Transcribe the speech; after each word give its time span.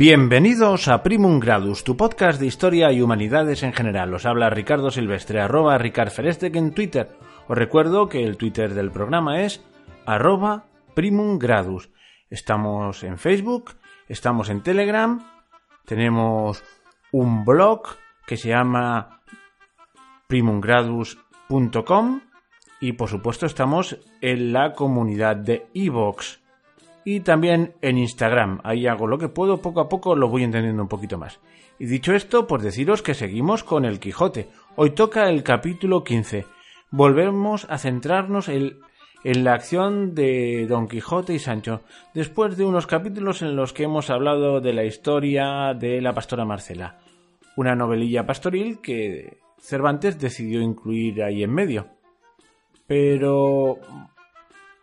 Bienvenidos 0.00 0.88
a 0.88 1.02
Primum 1.02 1.40
Gradus, 1.40 1.84
tu 1.84 1.94
podcast 1.94 2.40
de 2.40 2.46
historia 2.46 2.90
y 2.90 3.02
humanidades 3.02 3.62
en 3.62 3.74
general. 3.74 4.14
Os 4.14 4.24
habla 4.24 4.48
Ricardo 4.48 4.90
Silvestre, 4.90 5.42
arroba 5.42 5.76
Ricard 5.76 6.10
en 6.40 6.72
Twitter. 6.72 7.10
Os 7.48 7.58
recuerdo 7.58 8.08
que 8.08 8.24
el 8.24 8.38
Twitter 8.38 8.72
del 8.72 8.90
programa 8.90 9.42
es 9.42 9.62
arroba 10.06 10.64
Primum 10.94 11.38
Gradus. 11.38 11.90
Estamos 12.30 13.04
en 13.04 13.18
Facebook, 13.18 13.72
estamos 14.08 14.48
en 14.48 14.62
Telegram, 14.62 15.22
tenemos 15.84 16.64
un 17.12 17.44
blog 17.44 17.82
que 18.26 18.38
se 18.38 18.48
llama 18.48 19.20
primumgradus.com 20.28 22.22
y 22.80 22.92
por 22.92 23.10
supuesto 23.10 23.44
estamos 23.44 23.98
en 24.22 24.54
la 24.54 24.72
comunidad 24.72 25.36
de 25.36 25.66
Evox 25.74 26.40
y 27.04 27.20
también 27.20 27.74
en 27.80 27.98
Instagram. 27.98 28.60
Ahí 28.64 28.86
hago 28.86 29.06
lo 29.06 29.18
que 29.18 29.28
puedo, 29.28 29.60
poco 29.62 29.80
a 29.80 29.88
poco 29.88 30.14
lo 30.14 30.28
voy 30.28 30.44
entendiendo 30.44 30.82
un 30.82 30.88
poquito 30.88 31.18
más. 31.18 31.40
Y 31.78 31.86
dicho 31.86 32.12
esto, 32.12 32.46
pues 32.46 32.62
deciros 32.62 33.02
que 33.02 33.14
seguimos 33.14 33.64
con 33.64 33.84
el 33.84 34.00
Quijote. 34.00 34.48
Hoy 34.76 34.90
toca 34.90 35.28
el 35.28 35.42
capítulo 35.42 36.04
15. 36.04 36.46
Volvemos 36.90 37.66
a 37.70 37.78
centrarnos 37.78 38.48
en, 38.48 38.78
en 39.24 39.44
la 39.44 39.54
acción 39.54 40.14
de 40.14 40.66
Don 40.68 40.88
Quijote 40.88 41.34
y 41.34 41.38
Sancho, 41.38 41.82
después 42.14 42.56
de 42.56 42.64
unos 42.64 42.86
capítulos 42.86 43.42
en 43.42 43.56
los 43.56 43.72
que 43.72 43.84
hemos 43.84 44.10
hablado 44.10 44.60
de 44.60 44.72
la 44.72 44.84
historia 44.84 45.74
de 45.74 46.00
la 46.00 46.12
pastora 46.12 46.44
Marcela, 46.44 46.98
una 47.56 47.74
novelilla 47.74 48.26
pastoril 48.26 48.80
que 48.80 49.38
Cervantes 49.58 50.18
decidió 50.18 50.60
incluir 50.60 51.22
ahí 51.22 51.42
en 51.42 51.52
medio. 51.52 51.86
Pero 52.86 53.78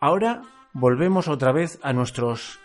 ahora 0.00 0.42
volvemos 0.72 1.28
otra 1.28 1.52
vez 1.52 1.78
a 1.82 1.92
nuestros 1.92 2.58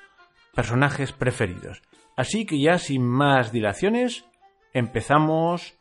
personajes 0.54 1.12
preferidos. 1.12 1.82
Así 2.16 2.46
que 2.46 2.60
ya 2.60 2.78
sin 2.78 3.04
más 3.08 3.52
dilaciones, 3.52 4.26
empezamos 4.74 5.76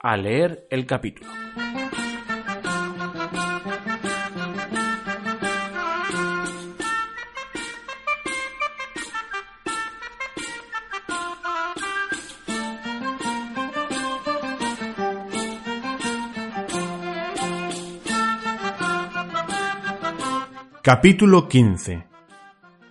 a 0.00 0.16
leer 0.16 0.66
el 0.70 0.86
capítulo. 0.86 1.30
Capítulo 20.82 21.46
15 21.46 22.08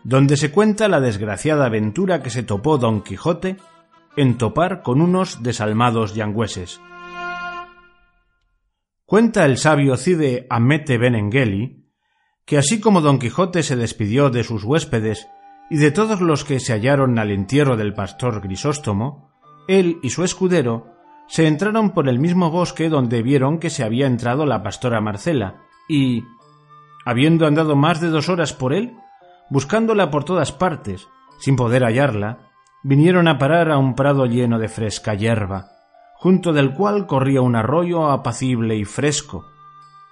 donde 0.05 0.37
se 0.37 0.49
cuenta 0.49 0.87
la 0.87 1.01
desgraciada 1.01 1.65
aventura 1.65 2.23
que 2.23 2.29
se 2.29 2.41
topó 2.41 2.77
Don 2.77 3.01
Quijote 3.01 3.57
en 4.15 4.37
topar 4.37 4.81
con 4.81 5.01
unos 5.01 5.43
desalmados 5.43 6.15
yangüeses. 6.15 6.79
Cuenta 9.05 9.43
el 9.43 9.57
sabio 9.57 9.97
Cide 9.97 10.47
Amete 10.49 10.97
Benengeli 10.97 11.89
que 12.45 12.57
así 12.57 12.79
como 12.79 13.01
Don 13.01 13.19
Quijote 13.19 13.61
se 13.61 13.75
despidió 13.75 14.29
de 14.29 14.45
sus 14.45 14.63
huéspedes 14.63 15.27
y 15.69 15.75
de 15.75 15.91
todos 15.91 16.21
los 16.21 16.45
que 16.45 16.61
se 16.61 16.71
hallaron 16.71 17.19
al 17.19 17.29
entierro 17.29 17.75
del 17.75 17.93
pastor 17.93 18.39
Grisóstomo, 18.39 19.31
él 19.67 19.99
y 20.01 20.11
su 20.11 20.23
escudero 20.23 20.95
se 21.27 21.45
entraron 21.45 21.91
por 21.91 22.07
el 22.07 22.19
mismo 22.19 22.51
bosque 22.51 22.87
donde 22.87 23.21
vieron 23.21 23.59
que 23.59 23.69
se 23.69 23.83
había 23.83 24.07
entrado 24.07 24.45
la 24.45 24.63
pastora 24.63 24.99
Marcela, 25.01 25.61
y, 25.87 26.23
habiendo 27.05 27.47
andado 27.47 27.75
más 27.75 28.01
de 28.01 28.09
dos 28.09 28.29
horas 28.29 28.53
por 28.53 28.73
él, 28.73 28.97
buscándola 29.49 30.11
por 30.11 30.23
todas 30.23 30.51
partes, 30.51 31.07
sin 31.39 31.55
poder 31.55 31.83
hallarla, 31.83 32.49
vinieron 32.83 33.27
a 33.27 33.37
parar 33.37 33.71
a 33.71 33.77
un 33.77 33.95
prado 33.95 34.25
lleno 34.25 34.59
de 34.59 34.69
fresca 34.69 35.13
hierba, 35.13 35.67
junto 36.15 36.53
del 36.53 36.73
cual 36.73 37.07
corría 37.07 37.41
un 37.41 37.55
arroyo 37.55 38.09
apacible 38.09 38.75
y 38.75 38.85
fresco, 38.85 39.45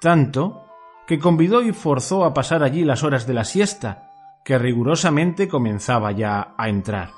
tanto 0.01 0.65
que 1.07 1.19
convidó 1.19 1.61
y 1.61 1.71
forzó 1.71 2.23
a 2.25 2.33
pasar 2.33 2.63
allí 2.63 2.83
las 2.83 3.03
horas 3.03 3.25
de 3.25 3.33
la 3.33 3.43
siesta, 3.43 4.11
que 4.43 4.57
rigurosamente 4.57 5.47
comenzaba 5.47 6.11
ya 6.11 6.53
a 6.57 6.69
entrar. 6.69 7.09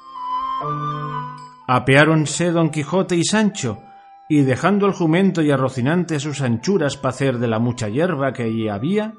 Apeáronse 1.67 2.51
don 2.51 2.69
Quijote 2.69 3.15
y 3.15 3.23
Sancho, 3.23 3.81
y 4.29 4.41
dejando 4.41 4.85
el 4.85 4.93
jumento 4.93 5.41
y 5.41 5.51
a 5.51 5.57
Rocinante 5.57 6.19
sus 6.19 6.41
anchuras 6.41 6.95
pacer 6.95 7.37
de 7.37 7.47
la 7.47 7.59
mucha 7.59 7.89
hierba 7.89 8.31
que 8.31 8.43
allí 8.43 8.69
había, 8.69 9.13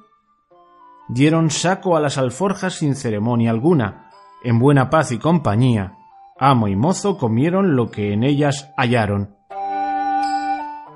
dieron 1.13 1.51
saco 1.51 1.97
a 1.97 2.01
las 2.01 2.17
alforjas 2.17 2.75
sin 2.75 2.95
ceremonia 2.95 3.51
alguna, 3.51 4.11
en 4.43 4.59
buena 4.59 4.89
paz 4.89 5.13
y 5.13 5.19
compañía, 5.19 5.99
amo 6.39 6.69
y 6.69 6.77
mozo 6.77 7.19
comieron 7.19 7.77
lo 7.77 7.91
que 7.91 8.13
en 8.13 8.25
ellas 8.25 8.73
hallaron. 8.77 9.37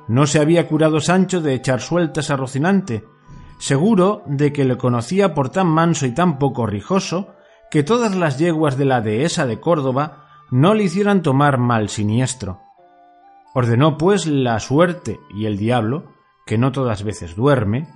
No 0.09 0.27
se 0.27 0.41
había 0.41 0.67
curado 0.69 1.01
Sancho 1.01 1.41
de 1.43 1.55
echar 1.55 1.81
sueltas 1.81 2.31
a 2.31 2.37
Rocinante, 2.37 3.05
seguro 3.59 4.23
de 4.27 4.53
que 4.53 4.65
le 4.65 4.79
conocía 4.79 5.35
por 5.35 5.51
tan 5.51 5.67
manso 5.67 6.07
y 6.07 6.13
tan 6.13 6.39
poco 6.39 6.67
rijoso, 6.67 7.35
que 7.71 7.83
todas 7.83 8.17
las 8.17 8.39
yeguas 8.39 8.79
de 8.79 8.85
la 8.85 9.01
dehesa 9.01 9.47
de 9.47 9.61
Córdoba 9.61 10.29
no 10.51 10.75
le 10.75 10.85
hicieran 10.85 11.23
tomar 11.23 11.59
mal 11.59 11.89
siniestro. 11.89 12.61
Ordenó 13.53 13.99
pues 13.99 14.27
la 14.27 14.61
suerte 14.61 15.19
y 15.35 15.47
el 15.47 15.59
diablo, 15.59 16.13
que 16.47 16.57
no 16.57 16.73
todas 16.73 17.03
veces 17.03 17.35
duerme, 17.35 17.89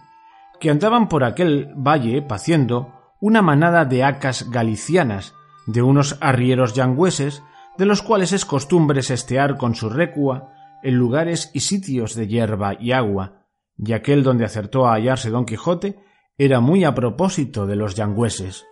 que 0.61 0.71
andaban 0.71 1.09
por 1.09 1.25
aquel 1.25 1.73
valle 1.75 2.23
paciendo 2.23 2.95
una 3.21 3.43
manada 3.43 3.85
de 3.85 4.05
acas 4.05 4.51
galicianas, 4.51 5.35
de 5.67 5.83
unos 5.83 6.19
arrieros 6.21 6.75
yangüeses, 6.75 7.43
de 7.79 7.87
los 7.87 8.03
cuales 8.03 8.33
es 8.33 8.45
costumbre 8.45 9.03
sestear 9.03 9.57
con 9.57 9.75
su 9.75 9.89
recua 9.89 10.53
en 10.83 10.95
lugares 10.95 11.51
y 11.55 11.61
sitios 11.61 12.15
de 12.15 12.29
hierba 12.29 12.75
y 12.79 12.93
agua, 12.93 13.47
y 13.77 13.93
aquel 13.93 14.23
donde 14.23 14.45
acertó 14.45 14.87
a 14.87 14.95
hallarse 14.95 15.31
don 15.31 15.47
Quijote 15.47 15.99
era 16.37 16.61
muy 16.61 16.85
a 16.85 16.95
propósito 16.95 17.67
de 17.67 17.77
los 17.77 17.95
yangüeses. 17.95 18.65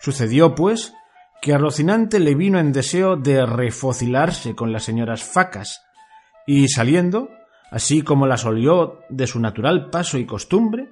Sucedió, 0.00 0.54
pues, 0.54 0.94
que 1.40 1.54
a 1.54 1.58
Rocinante 1.58 2.20
le 2.20 2.34
vino 2.34 2.58
en 2.58 2.72
deseo 2.72 3.16
de 3.16 3.44
refocilarse 3.46 4.54
con 4.54 4.72
las 4.72 4.84
señoras 4.84 5.22
Facas, 5.22 5.82
y 6.46 6.68
saliendo, 6.68 7.30
así 7.70 8.02
como 8.02 8.26
las 8.26 8.44
olió 8.44 9.00
de 9.08 9.26
su 9.26 9.40
natural 9.40 9.90
paso 9.90 10.18
y 10.18 10.26
costumbre, 10.26 10.90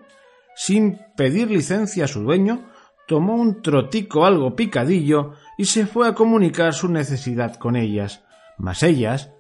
sin 0.57 0.99
pedir 1.17 1.51
licencia 1.51 2.05
a 2.05 2.09
su 2.09 2.23
dueño, 2.23 2.71
tomó 3.07 3.35
un 3.35 3.63
trotico 3.63 4.25
algo 4.25 4.55
picadillo 4.55 5.33
y 5.59 5.67
se 5.67 5.87
fue 5.87 6.09
a 6.09 6.15
comunicar 6.15 6.75
su 6.75 6.89
necesidad 6.89 7.57
con 7.57 7.77
ellas, 7.77 8.25
mas 8.59 8.83
ellas, 8.83 9.33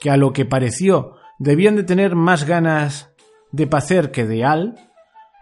que 0.00 0.10
a 0.10 0.16
lo 0.16 0.32
que 0.32 0.44
pareció 0.44 1.16
debían 1.38 1.76
de 1.76 1.84
tener 1.84 2.14
más 2.14 2.44
ganas 2.44 3.12
de 3.52 3.66
pacer 3.66 4.10
que 4.10 4.26
de 4.26 4.44
al, 4.44 4.74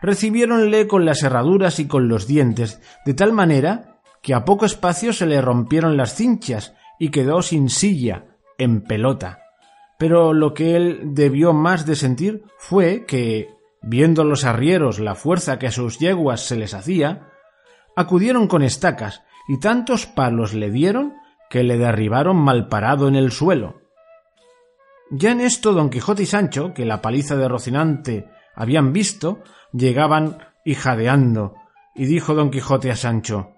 recibiéronle 0.00 0.86
con 0.86 1.04
las 1.04 1.22
herraduras 1.22 1.78
y 1.78 1.86
con 1.86 2.08
los 2.08 2.26
dientes, 2.26 2.80
de 3.04 3.14
tal 3.14 3.32
manera 3.32 4.00
que 4.22 4.34
a 4.34 4.44
poco 4.44 4.66
espacio 4.66 5.12
se 5.12 5.26
le 5.26 5.40
rompieron 5.40 5.96
las 5.96 6.14
cinchas 6.14 6.74
y 6.98 7.10
quedó 7.10 7.42
sin 7.42 7.68
silla, 7.68 8.26
en 8.58 8.82
pelota 8.82 9.47
pero 9.98 10.32
lo 10.32 10.54
que 10.54 10.76
él 10.76 11.00
debió 11.12 11.52
más 11.52 11.84
de 11.84 11.96
sentir 11.96 12.44
fue 12.56 13.04
que, 13.04 13.50
viendo 13.82 14.24
los 14.24 14.44
arrieros 14.44 15.00
la 15.00 15.16
fuerza 15.16 15.58
que 15.58 15.66
a 15.66 15.72
sus 15.72 15.98
yeguas 15.98 16.46
se 16.46 16.56
les 16.56 16.72
hacía, 16.72 17.32
acudieron 17.96 18.46
con 18.46 18.62
estacas 18.62 19.22
y 19.48 19.58
tantos 19.58 20.06
palos 20.06 20.54
le 20.54 20.70
dieron 20.70 21.14
que 21.50 21.64
le 21.64 21.78
derribaron 21.78 22.36
mal 22.36 22.68
parado 22.68 23.08
en 23.08 23.16
el 23.16 23.32
suelo. 23.32 23.80
Ya 25.10 25.32
en 25.32 25.40
esto 25.40 25.72
don 25.72 25.90
Quijote 25.90 26.22
y 26.22 26.26
Sancho, 26.26 26.74
que 26.74 26.84
la 26.84 27.00
paliza 27.02 27.36
de 27.36 27.48
Rocinante 27.48 28.28
habían 28.54 28.92
visto, 28.92 29.42
llegaban 29.72 30.38
hijadeando, 30.64 31.54
y 31.94 32.04
dijo 32.04 32.34
don 32.34 32.50
Quijote 32.50 32.90
a 32.90 32.96
Sancho 32.96 33.54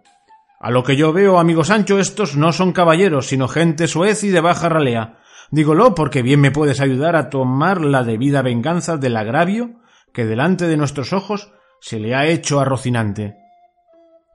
A 0.60 0.70
lo 0.70 0.84
que 0.84 0.96
yo 0.96 1.12
veo, 1.12 1.38
amigo 1.38 1.64
Sancho, 1.64 1.98
estos 1.98 2.36
no 2.36 2.52
son 2.52 2.72
caballeros, 2.72 3.26
sino 3.26 3.48
gente 3.48 3.88
soez 3.88 4.22
y 4.22 4.28
de 4.28 4.40
baja 4.40 4.68
ralea, 4.68 5.19
Dígolo 5.50 5.94
porque 5.94 6.22
bien 6.22 6.40
me 6.40 6.52
puedes 6.52 6.80
ayudar 6.80 7.16
a 7.16 7.28
tomar 7.28 7.80
la 7.80 8.04
debida 8.04 8.42
venganza 8.42 8.96
del 8.96 9.16
agravio 9.16 9.80
que 10.12 10.24
delante 10.24 10.66
de 10.66 10.76
nuestros 10.76 11.12
ojos 11.12 11.52
se 11.80 11.98
le 11.98 12.14
ha 12.14 12.26
hecho 12.26 12.60
a 12.60 12.64
Rocinante. 12.64 13.36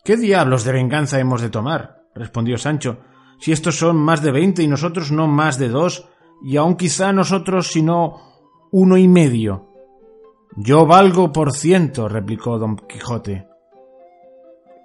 ¿Qué 0.03 0.17
diablos 0.17 0.63
de 0.63 0.73
venganza 0.73 1.19
hemos 1.19 1.41
de 1.41 1.49
tomar? 1.49 2.03
respondió 2.13 2.57
Sancho, 2.57 2.99
si 3.39 3.51
estos 3.51 3.77
son 3.77 3.97
más 3.97 4.21
de 4.21 4.31
veinte 4.31 4.63
y 4.63 4.67
nosotros 4.67 5.11
no 5.11 5.27
más 5.27 5.57
de 5.57 5.69
dos, 5.69 6.07
y 6.43 6.57
aun 6.57 6.75
quizá 6.75 7.11
nosotros 7.11 7.67
sino 7.67 8.21
uno 8.71 8.97
y 8.97 9.07
medio. 9.07 9.69
Yo 10.55 10.85
valgo 10.85 11.31
por 11.31 11.51
ciento, 11.51 12.07
replicó 12.07 12.57
don 12.57 12.77
Quijote. 12.77 13.47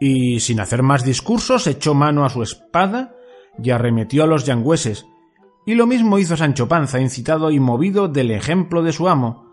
Y 0.00 0.40
sin 0.40 0.60
hacer 0.60 0.82
más 0.82 1.04
discursos 1.04 1.66
echó 1.66 1.94
mano 1.94 2.24
a 2.24 2.30
su 2.30 2.42
espada 2.42 3.14
y 3.62 3.70
arremetió 3.70 4.24
a 4.24 4.26
los 4.26 4.44
yangüeses, 4.46 5.06
y 5.64 5.74
lo 5.74 5.86
mismo 5.86 6.18
hizo 6.18 6.36
Sancho 6.36 6.68
Panza, 6.68 7.00
incitado 7.00 7.50
y 7.50 7.60
movido 7.60 8.08
del 8.08 8.30
ejemplo 8.30 8.82
de 8.82 8.92
su 8.92 9.08
amo, 9.08 9.50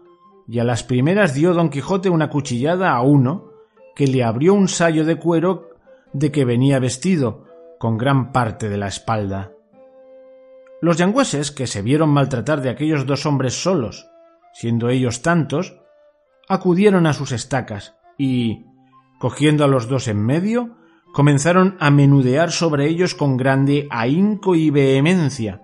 y 0.48 0.60
a 0.60 0.64
las 0.64 0.84
primeras 0.84 1.34
dio 1.34 1.54
don 1.54 1.70
Quijote 1.70 2.10
una 2.10 2.30
cuchillada 2.30 2.92
a 2.92 3.02
uno, 3.02 3.52
que 3.96 4.08
le 4.08 4.24
abrió 4.24 4.54
un 4.54 4.68
sayo 4.68 5.06
de 5.06 5.18
cuero 5.18 5.70
de 6.14 6.32
que 6.32 6.46
venía 6.46 6.80
vestido, 6.80 7.46
con 7.80 7.98
gran 7.98 8.32
parte 8.32 8.70
de 8.70 8.78
la 8.78 8.88
espalda. 8.88 9.52
Los 10.82 10.98
yangüeses, 10.98 11.52
que 11.52 11.68
se 11.68 11.82
vieron 11.82 12.10
maltratar 12.10 12.62
de 12.62 12.70
aquellos 12.70 13.06
dos 13.06 13.26
hombres 13.26 13.62
solos, 13.62 14.10
siendo 14.54 14.90
ellos 14.90 15.22
tantos, 15.22 15.80
acudieron 16.48 17.06
a 17.08 17.14
sus 17.14 17.32
estacas 17.32 17.96
y, 18.18 18.66
cogiendo 19.20 19.64
a 19.64 19.68
los 19.68 19.88
dos 19.88 20.08
en 20.08 20.24
medio, 20.24 20.78
comenzaron 21.14 21.78
a 21.80 21.90
menudear 21.90 22.52
sobre 22.52 22.88
ellos 22.88 23.16
con 23.16 23.38
grande 23.38 23.88
ahínco 23.90 24.56
y 24.56 24.70
vehemencia. 24.70 25.64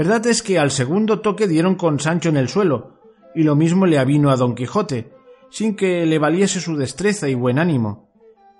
Verdad 0.00 0.26
es 0.28 0.42
que 0.42 0.58
al 0.58 0.70
segundo 0.70 1.20
toque 1.20 1.46
dieron 1.46 1.74
con 1.74 2.00
Sancho 2.00 2.30
en 2.30 2.38
el 2.38 2.48
suelo, 2.48 3.02
y 3.34 3.42
lo 3.42 3.54
mismo 3.54 3.84
le 3.84 3.98
avino 3.98 4.30
a 4.30 4.36
don 4.36 4.54
Quijote, 4.54 5.12
sin 5.50 5.76
que 5.76 6.06
le 6.06 6.18
valiese 6.18 6.58
su 6.58 6.74
destreza 6.74 7.28
y 7.28 7.34
buen 7.34 7.58
ánimo, 7.58 8.08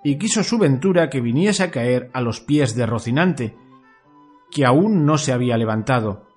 y 0.03 0.19
quiso 0.19 0.43
su 0.43 0.59
ventura 0.59 1.09
que 1.09 1.19
viniese 1.19 1.63
a 1.63 1.71
caer 1.71 2.11
a 2.13 2.21
los 2.21 2.41
pies 2.41 2.75
de 2.75 2.85
Rocinante, 2.85 3.55
que 4.51 4.67
aún 4.67 5.03
no 5.03 5.17
se 5.17 5.33
había 5.33 5.57
levantado, 5.57 6.27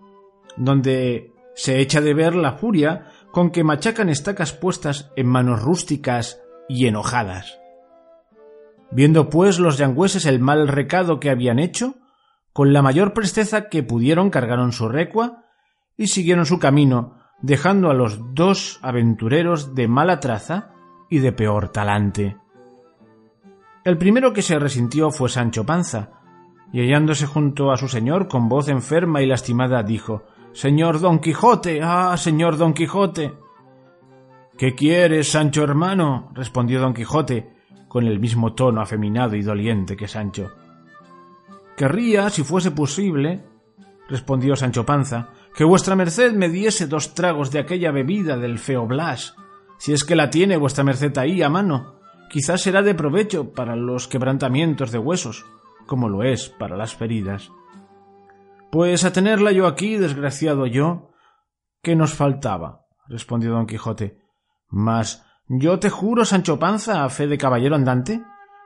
donde 0.56 1.34
se 1.54 1.80
echa 1.80 2.00
de 2.00 2.14
ver 2.14 2.34
la 2.34 2.52
furia 2.52 3.08
con 3.30 3.50
que 3.50 3.62
machacan 3.62 4.08
estacas 4.08 4.54
puestas 4.54 5.12
en 5.16 5.26
manos 5.26 5.60
rústicas 5.60 6.40
y 6.66 6.86
enojadas. 6.86 7.58
Viendo 8.90 9.28
pues 9.28 9.58
los 9.58 9.76
yangüeses 9.76 10.24
el 10.24 10.40
mal 10.40 10.66
recado 10.66 11.20
que 11.20 11.28
habían 11.28 11.58
hecho, 11.58 11.96
con 12.54 12.72
la 12.72 12.82
mayor 12.82 13.12
presteza 13.12 13.68
que 13.68 13.82
pudieron 13.82 14.30
cargaron 14.30 14.72
su 14.72 14.88
recua 14.88 15.44
y 15.96 16.06
siguieron 16.06 16.46
su 16.46 16.60
camino, 16.60 17.18
dejando 17.42 17.90
a 17.90 17.94
los 17.94 18.32
dos 18.32 18.78
aventureros 18.80 19.74
de 19.74 19.88
mala 19.88 20.20
traza 20.20 20.70
y 21.10 21.18
de 21.18 21.32
peor 21.32 21.70
talante. 21.70 22.36
El 23.84 23.98
primero 23.98 24.32
que 24.32 24.40
se 24.40 24.58
resintió 24.58 25.10
fue 25.10 25.28
Sancho 25.28 25.66
Panza, 25.66 26.12
y 26.72 26.80
hallándose 26.80 27.26
junto 27.26 27.72
a 27.72 27.76
su 27.76 27.88
señor 27.88 28.28
con 28.28 28.48
voz 28.48 28.68
enferma 28.68 29.20
y 29.20 29.26
lastimada 29.26 29.82
dijo 29.82 30.22
Señor 30.52 31.00
Don 31.00 31.18
Quijote. 31.18 31.80
Ah. 31.82 32.16
señor 32.16 32.56
Don 32.56 32.72
Quijote. 32.72 33.34
¿Qué 34.56 34.76
quieres, 34.76 35.28
Sancho 35.28 35.64
hermano? 35.64 36.30
respondió 36.34 36.80
Don 36.80 36.94
Quijote, 36.94 37.52
con 37.88 38.06
el 38.06 38.20
mismo 38.20 38.54
tono 38.54 38.80
afeminado 38.80 39.34
y 39.34 39.42
doliente 39.42 39.96
que 39.96 40.06
Sancho. 40.06 40.52
Querría, 41.76 42.30
si 42.30 42.42
fuese 42.44 42.70
posible, 42.70 43.44
respondió 44.08 44.54
Sancho 44.56 44.86
Panza, 44.86 45.30
que 45.54 45.64
vuestra 45.64 45.96
merced 45.96 46.32
me 46.32 46.48
diese 46.48 46.86
dos 46.86 47.14
tragos 47.14 47.50
de 47.50 47.58
aquella 47.58 47.90
bebida 47.90 48.36
del 48.36 48.58
feo 48.58 48.86
Blas, 48.86 49.34
si 49.78 49.92
es 49.92 50.04
que 50.04 50.16
la 50.16 50.30
tiene 50.30 50.56
vuestra 50.56 50.84
merced 50.84 51.16
ahí 51.18 51.42
a 51.42 51.48
mano. 51.48 51.96
Quizás 52.30 52.62
será 52.62 52.82
de 52.82 52.94
provecho 52.94 53.52
para 53.52 53.76
los 53.76 54.08
quebrantamientos 54.08 54.90
de 54.90 54.98
huesos, 54.98 55.44
como 55.86 56.08
lo 56.08 56.22
es 56.22 56.48
para 56.48 56.76
las 56.76 56.94
feridas. 56.94 57.50
Pues 58.70 59.04
a 59.04 59.12
tenerla 59.12 59.52
yo 59.52 59.66
aquí, 59.66 59.96
desgraciado 59.96 60.66
yo, 60.66 61.10
¿qué 61.82 61.94
nos 61.94 62.14
faltaba? 62.14 62.86
respondió 63.06 63.52
don 63.52 63.66
Quijote. 63.66 64.18
Mas 64.68 65.24
yo 65.46 65.78
te 65.78 65.90
juro, 65.90 66.24
Sancho 66.24 66.58
Panza, 66.58 67.04
a 67.04 67.10
fe 67.10 67.26
de 67.26 67.38
caballero 67.38 67.76
andante, 67.76 68.24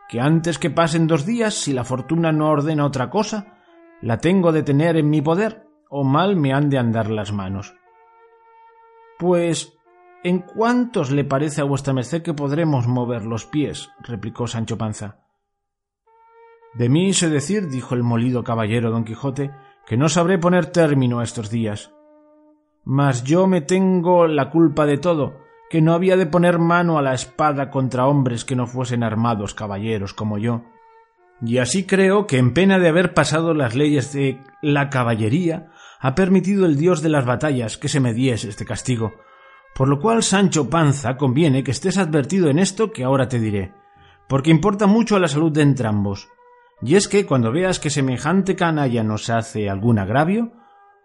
que 0.08 0.20
antes 0.20 0.58
que 0.58 0.70
pasen 0.70 1.06
dos 1.06 1.26
días, 1.26 1.54
si 1.54 1.72
la 1.72 1.84
fortuna 1.84 2.32
no 2.32 2.50
ordena 2.50 2.86
otra 2.86 3.10
cosa, 3.10 3.58
la 4.00 4.18
tengo 4.18 4.52
de 4.52 4.62
tener 4.62 4.96
en 4.96 5.10
mi 5.10 5.20
poder, 5.20 5.66
o 5.90 6.04
mal 6.04 6.36
me 6.36 6.52
han 6.52 6.70
de 6.70 6.78
andar 6.78 7.10
las 7.10 7.32
manos. 7.32 7.74
Pues 9.18 9.78
¿En 10.24 10.40
cuántos 10.40 11.12
le 11.12 11.22
parece 11.22 11.60
a 11.60 11.64
vuestra 11.64 11.92
merced 11.92 12.22
que 12.22 12.34
podremos 12.34 12.88
mover 12.88 13.24
los 13.24 13.46
pies? 13.46 13.90
replicó 14.00 14.48
Sancho 14.48 14.76
Panza. 14.76 15.20
De 16.74 16.88
mí 16.88 17.12
sé 17.12 17.30
decir, 17.30 17.68
dijo 17.68 17.94
el 17.94 18.02
molido 18.02 18.42
caballero 18.42 18.90
don 18.90 19.04
Quijote, 19.04 19.52
que 19.86 19.96
no 19.96 20.08
sabré 20.08 20.36
poner 20.38 20.66
término 20.66 21.20
a 21.20 21.24
estos 21.24 21.50
días. 21.50 21.94
Mas 22.84 23.22
yo 23.22 23.46
me 23.46 23.60
tengo 23.60 24.26
la 24.26 24.50
culpa 24.50 24.86
de 24.86 24.98
todo, 24.98 25.38
que 25.70 25.80
no 25.80 25.94
había 25.94 26.16
de 26.16 26.26
poner 26.26 26.58
mano 26.58 26.98
a 26.98 27.02
la 27.02 27.14
espada 27.14 27.70
contra 27.70 28.06
hombres 28.06 28.44
que 28.44 28.56
no 28.56 28.66
fuesen 28.66 29.02
armados 29.02 29.54
caballeros 29.54 30.14
como 30.14 30.38
yo. 30.38 30.62
Y 31.40 31.58
así 31.58 31.84
creo 31.84 32.26
que 32.26 32.38
en 32.38 32.52
pena 32.52 32.78
de 32.78 32.88
haber 32.88 33.14
pasado 33.14 33.54
las 33.54 33.74
leyes 33.74 34.12
de 34.12 34.40
la 34.62 34.90
caballería, 34.90 35.70
ha 36.00 36.14
permitido 36.14 36.66
el 36.66 36.76
dios 36.76 37.02
de 37.02 37.08
las 37.08 37.24
batallas 37.24 37.76
que 37.76 37.88
se 37.88 38.00
me 38.00 38.12
diese 38.12 38.48
este 38.48 38.64
castigo, 38.64 39.12
por 39.74 39.88
lo 39.88 40.00
cual, 40.00 40.22
Sancho 40.22 40.68
Panza, 40.68 41.16
conviene 41.16 41.62
que 41.62 41.70
estés 41.70 41.98
advertido 41.98 42.48
en 42.48 42.58
esto 42.58 42.90
que 42.90 43.04
ahora 43.04 43.28
te 43.28 43.38
diré, 43.38 43.72
porque 44.28 44.50
importa 44.50 44.86
mucho 44.86 45.16
a 45.16 45.20
la 45.20 45.28
salud 45.28 45.52
de 45.52 45.62
entrambos. 45.62 46.28
Y 46.82 46.96
es 46.96 47.08
que 47.08 47.26
cuando 47.26 47.52
veas 47.52 47.78
que 47.78 47.90
semejante 47.90 48.56
canalla 48.56 49.02
nos 49.02 49.30
hace 49.30 49.68
algún 49.68 49.98
agravio, 49.98 50.52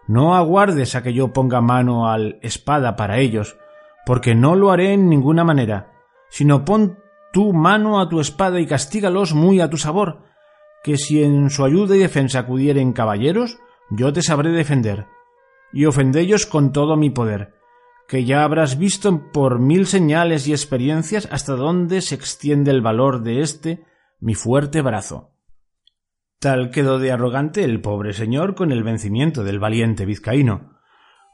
no 0.07 0.36
aguardes 0.36 0.95
a 0.95 1.04
que 1.04 1.13
yo 1.13 1.33
ponga 1.33 1.62
mano 1.62 2.09
al 2.09 2.39
espada 2.42 2.95
para 2.95 3.19
ellos, 3.19 3.57
porque 4.06 4.36
no 4.36 4.56
lo 4.56 4.72
haré 4.72 4.94
en 4.94 5.10
ninguna 5.10 5.44
manera, 5.44 5.92
sino 6.30 6.66
pon 6.66 7.00
tú 7.32 7.54
mano 7.54 8.00
a 8.00 8.10
tu 8.10 8.20
espada 8.20 8.60
y 8.60 8.68
castígalos 8.68 9.34
muy 9.34 9.60
a 9.60 9.70
tu 9.70 9.78
sabor, 9.78 10.24
que 10.84 10.98
si 10.98 11.24
en 11.24 11.50
su 11.50 11.64
ayuda 11.64 11.96
y 11.96 12.00
defensa 12.00 12.40
acudieren 12.40 12.94
caballeros, 12.94 13.58
yo 13.90 14.12
te 14.14 14.22
sabré 14.22 14.52
defender, 14.52 15.08
y 15.72 15.86
ofendellos 15.86 16.46
con 16.46 16.72
todo 16.72 16.96
mi 16.98 17.10
poder, 17.10 17.56
que 18.08 18.26
ya 18.26 18.44
habrás 18.44 18.78
visto 18.78 19.32
por 19.32 19.60
mil 19.60 19.88
señales 19.88 20.48
y 20.48 20.52
experiencias 20.52 21.28
hasta 21.32 21.54
dónde 21.54 22.02
se 22.02 22.16
extiende 22.16 22.72
el 22.72 22.82
valor 22.82 23.24
de 23.24 23.42
este 23.42 23.86
mi 24.20 24.36
fuerte 24.36 24.82
brazo. 24.82 25.32
Tal 26.40 26.72
quedó 26.72 27.00
de 27.00 27.12
arrogante 27.12 27.64
el 27.64 27.82
pobre 27.82 28.14
señor 28.14 28.56
con 28.56 28.72
el 28.72 28.84
vencimiento 28.84 29.44
del 29.44 29.60
valiente 29.60 30.06
vizcaíno. 30.06 30.78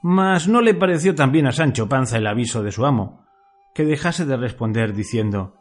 Mas 0.02 0.48
no 0.48 0.62
le 0.62 0.74
pareció 0.74 1.16
también 1.16 1.48
a 1.48 1.52
Sancho 1.52 1.90
Panza 1.90 2.18
el 2.18 2.28
aviso 2.28 2.64
de 2.64 2.72
su 2.72 2.86
amo, 2.86 3.26
que 3.74 3.86
dejase 3.86 4.26
de 4.26 4.38
responder 4.38 4.94
diciendo 4.94 5.56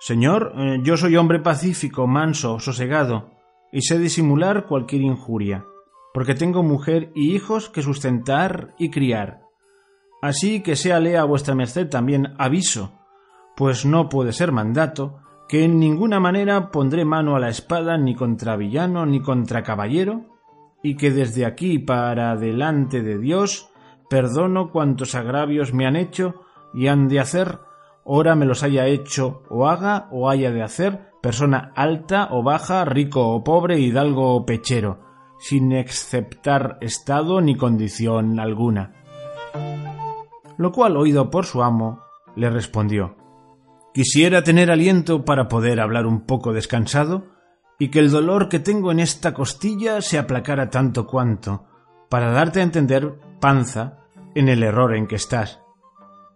Señor, 0.00 0.54
eh, 0.56 0.80
yo 0.82 0.96
soy 0.96 1.16
hombre 1.16 1.40
pacífico, 1.40 2.06
manso, 2.06 2.58
sosegado, 2.58 3.30
y 3.72 3.82
sé 3.82 3.98
disimular 3.98 4.66
cualquier 4.66 5.02
injuria, 5.02 5.64
porque 6.12 6.34
tengo 6.34 6.62
mujer 6.62 7.10
y 7.14 7.34
hijos 7.34 7.68
que 7.68 7.82
sustentar 7.82 8.74
y 8.78 8.90
criar, 8.90 9.44
Así 10.24 10.62
que 10.62 10.74
séale 10.74 11.18
a 11.18 11.24
vuestra 11.24 11.54
merced 11.54 11.90
también 11.90 12.32
aviso, 12.38 12.92
pues 13.56 13.84
no 13.84 14.08
puede 14.08 14.32
ser 14.32 14.52
mandato, 14.52 15.20
que 15.50 15.64
en 15.64 15.78
ninguna 15.78 16.18
manera 16.18 16.70
pondré 16.70 17.04
mano 17.04 17.36
a 17.36 17.40
la 17.40 17.50
espada 17.50 17.98
ni 17.98 18.14
contra 18.14 18.56
villano 18.56 19.04
ni 19.04 19.20
contra 19.20 19.62
caballero, 19.62 20.33
y 20.84 20.96
que 20.96 21.10
desde 21.10 21.46
aquí 21.46 21.80
para 21.80 22.36
delante 22.36 23.02
de 23.02 23.18
Dios 23.18 23.70
perdono 24.08 24.70
cuantos 24.70 25.14
agravios 25.14 25.72
me 25.72 25.86
han 25.86 25.96
hecho 25.96 26.42
y 26.74 26.88
han 26.88 27.08
de 27.08 27.18
hacer, 27.18 27.58
ora 28.04 28.36
me 28.36 28.44
los 28.44 28.62
haya 28.62 28.86
hecho 28.86 29.42
o 29.48 29.66
haga 29.66 30.08
o 30.12 30.28
haya 30.28 30.52
de 30.52 30.62
hacer 30.62 31.10
persona 31.22 31.72
alta 31.74 32.28
o 32.30 32.42
baja, 32.42 32.84
rico 32.84 33.28
o 33.28 33.42
pobre, 33.42 33.80
hidalgo 33.80 34.36
o 34.36 34.44
pechero, 34.44 35.00
sin 35.38 35.72
exceptar 35.72 36.76
estado 36.82 37.40
ni 37.40 37.56
condición 37.56 38.38
alguna. 38.38 38.92
Lo 40.58 40.70
cual, 40.70 40.98
oído 40.98 41.30
por 41.30 41.46
su 41.46 41.62
amo, 41.62 42.00
le 42.36 42.50
respondió 42.50 43.16
Quisiera 43.94 44.42
tener 44.42 44.70
aliento 44.70 45.24
para 45.24 45.48
poder 45.48 45.80
hablar 45.80 46.04
un 46.04 46.26
poco 46.26 46.52
descansado 46.52 47.33
y 47.78 47.88
que 47.88 47.98
el 47.98 48.10
dolor 48.10 48.48
que 48.48 48.58
tengo 48.58 48.92
en 48.92 49.00
esta 49.00 49.34
costilla 49.34 50.00
se 50.00 50.18
aplacara 50.18 50.70
tanto 50.70 51.06
cuanto, 51.06 51.66
para 52.08 52.30
darte 52.30 52.60
a 52.60 52.64
entender, 52.64 53.18
panza, 53.40 53.98
en 54.34 54.48
el 54.48 54.62
error 54.62 54.94
en 54.94 55.06
que 55.06 55.16
estás. 55.16 55.60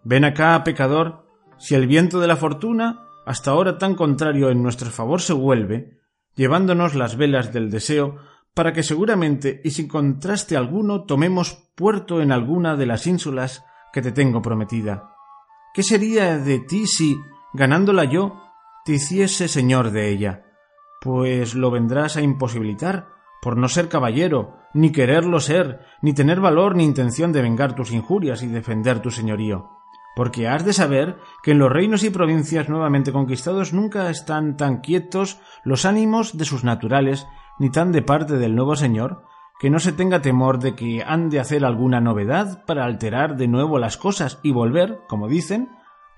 Ven 0.04 0.25
acá, 0.25 0.62
pecador, 0.64 1.26
si 1.59 1.75
el 1.75 1.87
viento 1.87 2.21
de 2.21 2.28
la 2.28 2.37
fortuna, 2.37 3.00
hasta 3.26 3.50
ahora 3.50 3.78
tan 3.78 3.95
contrario 3.95 4.50
en 4.50 4.62
nuestro 4.62 4.90
favor, 4.90 5.21
se 5.21 5.33
vuelve, 5.33 5.99
llevándonos 6.35 6.95
las 6.95 7.16
velas 7.16 7.52
del 7.52 7.71
deseo, 7.71 8.16
para 8.54 8.73
que 8.73 8.83
seguramente 8.83 9.61
y 9.62 9.71
sin 9.71 9.87
contraste 9.87 10.57
alguno 10.57 11.04
tomemos 11.04 11.71
puerto 11.75 12.21
en 12.21 12.33
alguna 12.33 12.76
de 12.76 12.87
las 12.87 13.07
ínsulas 13.07 13.64
que 13.92 14.02
te 14.02 14.12
tengo 14.12 14.42
prometida. 14.42 15.14
¿Qué 15.75 15.83
sería 15.83 16.38
de 16.38 16.61
ti 16.61 16.87
si, 16.87 17.16
ganándola 17.52 18.04
yo, 18.04 18.40
te 18.85 18.95
hiciese 18.95 19.47
señor 19.47 19.90
de 19.90 20.11
ella? 20.11 20.45
Pues 21.00 21.54
lo 21.54 21.70
vendrás 21.70 22.16
a 22.16 22.22
imposibilitar, 22.22 23.08
por 23.40 23.56
no 23.56 23.68
ser 23.68 23.88
caballero, 23.88 24.56
ni 24.74 24.90
quererlo 24.92 25.40
ser, 25.40 25.80
ni 26.02 26.12
tener 26.12 26.40
valor 26.40 26.74
ni 26.74 26.84
intención 26.84 27.32
de 27.32 27.42
vengar 27.42 27.74
tus 27.74 27.92
injurias 27.92 28.42
y 28.42 28.48
defender 28.48 29.00
tu 29.00 29.10
señorío. 29.10 29.70
Porque 30.16 30.48
has 30.48 30.64
de 30.64 30.72
saber 30.72 31.18
que 31.42 31.52
en 31.52 31.58
los 31.58 31.70
reinos 31.70 32.02
y 32.02 32.10
provincias 32.10 32.68
nuevamente 32.68 33.12
conquistados 33.12 33.72
nunca 33.72 34.10
están 34.10 34.56
tan 34.56 34.78
quietos 34.80 35.40
los 35.62 35.84
ánimos 35.84 36.36
de 36.36 36.44
sus 36.44 36.64
naturales, 36.64 37.28
ni 37.60 37.70
tan 37.70 37.92
de 37.92 38.02
parte 38.02 38.36
del 38.36 38.56
nuevo 38.56 38.74
señor, 38.74 39.22
que 39.60 39.70
no 39.70 39.78
se 39.78 39.92
tenga 39.92 40.22
temor 40.22 40.58
de 40.58 40.74
que 40.74 41.02
han 41.04 41.30
de 41.30 41.40
hacer 41.40 41.64
alguna 41.64 42.00
novedad 42.00 42.64
para 42.64 42.84
alterar 42.84 43.36
de 43.36 43.48
nuevo 43.48 43.78
las 43.78 43.96
cosas 43.96 44.40
y 44.42 44.52
volver, 44.52 45.00
como 45.08 45.28
dicen, 45.28 45.68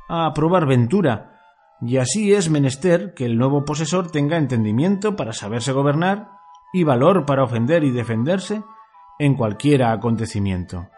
a 0.09 0.33
probar 0.35 0.67
ventura, 0.67 1.40
y 1.83 1.97
así 1.97 2.35
es 2.35 2.51
menester 2.51 3.15
que 3.15 3.25
el 3.25 3.39
nuevo 3.39 3.65
posesor 3.65 4.11
tenga 4.11 4.37
entendimiento 4.37 5.17
para 5.17 5.33
saberse 5.33 5.73
gobernar 5.73 6.29
y 6.73 6.85
valor 6.85 7.25
para 7.25 7.45
ofender 7.45 7.85
y 7.85 7.91
defenderse 7.91 8.63
en 9.19 9.35
cualquiera 9.35 9.93
acontecimiento. 9.93 10.89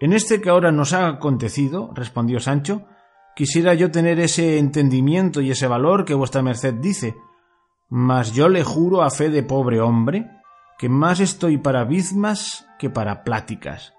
En 0.00 0.12
este 0.12 0.40
que 0.40 0.50
ahora 0.50 0.70
nos 0.70 0.92
ha 0.92 1.08
acontecido, 1.08 1.90
respondió 1.94 2.38
Sancho, 2.38 2.86
quisiera 3.34 3.74
yo 3.74 3.90
tener 3.90 4.20
ese 4.20 4.58
entendimiento 4.58 5.40
y 5.40 5.50
ese 5.50 5.66
valor 5.66 6.04
que 6.04 6.14
vuestra 6.14 6.42
merced 6.42 6.74
dice, 6.74 7.16
mas 7.88 8.32
yo 8.32 8.48
le 8.48 8.62
juro 8.62 9.02
a 9.02 9.10
fe 9.10 9.30
de 9.30 9.42
pobre 9.42 9.80
hombre 9.80 10.30
que 10.78 10.88
más 10.88 11.18
estoy 11.18 11.58
para 11.58 11.84
bizmas 11.84 12.66
que 12.78 12.90
para 12.90 13.24
pláticas. 13.24 13.97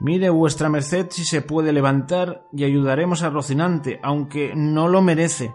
Mire 0.00 0.28
vuestra 0.30 0.68
merced 0.68 1.08
si 1.10 1.24
se 1.24 1.42
puede 1.42 1.72
levantar 1.72 2.46
y 2.52 2.64
ayudaremos 2.64 3.22
a 3.22 3.30
Rocinante, 3.30 4.00
aunque 4.02 4.52
no 4.54 4.88
lo 4.88 5.02
merece, 5.02 5.54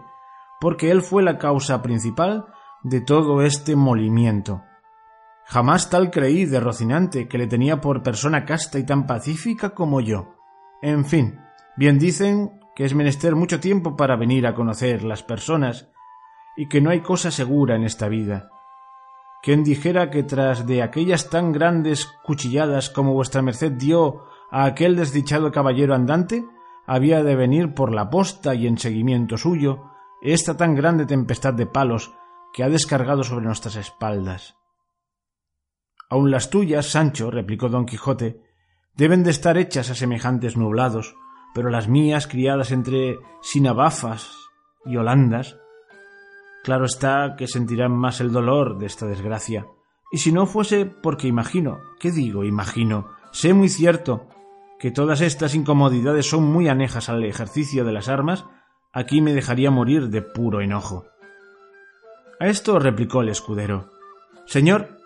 porque 0.59 0.91
él 0.91 1.01
fue 1.01 1.23
la 1.23 1.37
causa 1.37 1.81
principal 1.81 2.45
de 2.83 3.01
todo 3.01 3.41
este 3.41 3.75
molimiento. 3.75 4.63
Jamás 5.45 5.89
tal 5.89 6.11
creí 6.11 6.45
de 6.45 6.59
Rocinante, 6.59 7.27
que 7.27 7.37
le 7.37 7.47
tenía 7.47 7.81
por 7.81 8.03
persona 8.03 8.45
casta 8.45 8.79
y 8.79 8.85
tan 8.85 9.07
pacífica 9.07 9.71
como 9.71 9.99
yo. 9.99 10.35
En 10.81 11.05
fin, 11.05 11.39
bien 11.75 11.97
dicen 11.99 12.61
que 12.75 12.85
es 12.85 12.93
menester 12.93 13.35
mucho 13.35 13.59
tiempo 13.59 13.97
para 13.97 14.15
venir 14.15 14.47
a 14.47 14.55
conocer 14.55 15.03
las 15.03 15.23
personas, 15.23 15.91
y 16.55 16.67
que 16.67 16.81
no 16.81 16.89
hay 16.89 17.01
cosa 17.01 17.31
segura 17.31 17.75
en 17.75 17.83
esta 17.83 18.07
vida. 18.07 18.49
¿Quién 19.41 19.63
dijera 19.63 20.09
que 20.09 20.23
tras 20.23 20.65
de 20.65 20.83
aquellas 20.83 21.29
tan 21.29 21.51
grandes 21.51 22.07
cuchilladas 22.23 22.89
como 22.89 23.13
vuestra 23.13 23.41
merced 23.41 23.71
dio 23.71 24.25
a 24.51 24.65
aquel 24.65 24.95
desdichado 24.95 25.51
caballero 25.51 25.95
andante, 25.95 26.45
había 26.85 27.23
de 27.23 27.35
venir 27.35 27.73
por 27.73 27.93
la 27.93 28.09
posta 28.09 28.53
y 28.55 28.67
en 28.67 28.77
seguimiento 28.77 29.37
suyo 29.37 29.83
esta 30.21 30.57
tan 30.57 30.75
grande 30.75 31.05
tempestad 31.05 31.53
de 31.53 31.65
palos 31.65 32.13
que 32.53 32.63
ha 32.63 32.69
descargado 32.69 33.23
sobre 33.23 33.45
nuestras 33.45 33.75
espaldas? 33.75 34.55
Aun 36.09 36.31
las 36.31 36.49
tuyas, 36.49 36.87
Sancho, 36.87 37.31
replicó 37.31 37.69
don 37.69 37.85
Quijote, 37.85 38.41
deben 38.95 39.23
de 39.23 39.29
estar 39.29 39.57
hechas 39.57 39.89
a 39.89 39.95
semejantes 39.95 40.57
nublados, 40.57 41.15
pero 41.53 41.69
las 41.69 41.87
mías, 41.87 42.27
criadas 42.27 42.71
entre 42.71 43.17
sinabafas 43.41 44.31
y 44.85 44.97
holandas, 44.97 45.57
Claro 46.63 46.85
está 46.85 47.35
que 47.37 47.47
sentirán 47.47 47.91
más 47.91 48.21
el 48.21 48.31
dolor 48.31 48.77
de 48.77 48.85
esta 48.85 49.05
desgracia. 49.05 49.65
Y 50.11 50.17
si 50.17 50.31
no 50.31 50.45
fuese 50.45 50.85
porque 50.85 51.27
imagino, 51.27 51.79
¿qué 51.99 52.11
digo? 52.11 52.43
Imagino, 52.43 53.07
sé 53.31 53.53
muy 53.53 53.69
cierto 53.69 54.27
que 54.79 54.91
todas 54.91 55.21
estas 55.21 55.55
incomodidades 55.55 56.29
son 56.29 56.43
muy 56.43 56.67
anejas 56.67 57.09
al 57.09 57.23
ejercicio 57.23 57.83
de 57.83 57.91
las 57.91 58.07
armas, 58.07 58.45
aquí 58.93 59.21
me 59.21 59.33
dejaría 59.33 59.71
morir 59.71 60.09
de 60.09 60.21
puro 60.21 60.61
enojo. 60.61 61.05
A 62.39 62.47
esto 62.47 62.79
replicó 62.79 63.21
el 63.21 63.29
escudero. 63.29 63.89
Señor, 64.45 64.97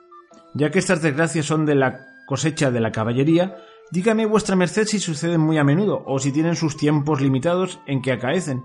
ya 0.53 0.69
que 0.69 0.79
estas 0.79 1.01
desgracias 1.01 1.47
son 1.47 1.65
de 1.65 1.75
la 1.75 2.05
cosecha 2.27 2.71
de 2.71 2.79
la 2.79 2.91
caballería, 2.91 3.57
dígame 3.91 4.25
vuestra 4.25 4.55
merced 4.55 4.85
si 4.85 4.99
suceden 4.99 5.41
muy 5.41 5.57
a 5.57 5.63
menudo 5.63 6.03
o 6.05 6.19
si 6.19 6.31
tienen 6.31 6.55
sus 6.55 6.77
tiempos 6.77 7.21
limitados 7.21 7.79
en 7.87 8.01
que 8.01 8.11
acaecen, 8.11 8.63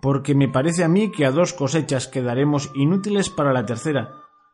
porque 0.00 0.34
me 0.34 0.48
parece 0.48 0.84
a 0.84 0.88
mí 0.88 1.10
que 1.10 1.26
a 1.26 1.30
dos 1.30 1.52
cosechas 1.52 2.08
quedaremos 2.08 2.70
inútiles 2.74 3.28
para 3.28 3.52
la 3.52 3.66
tercera, 3.66 4.12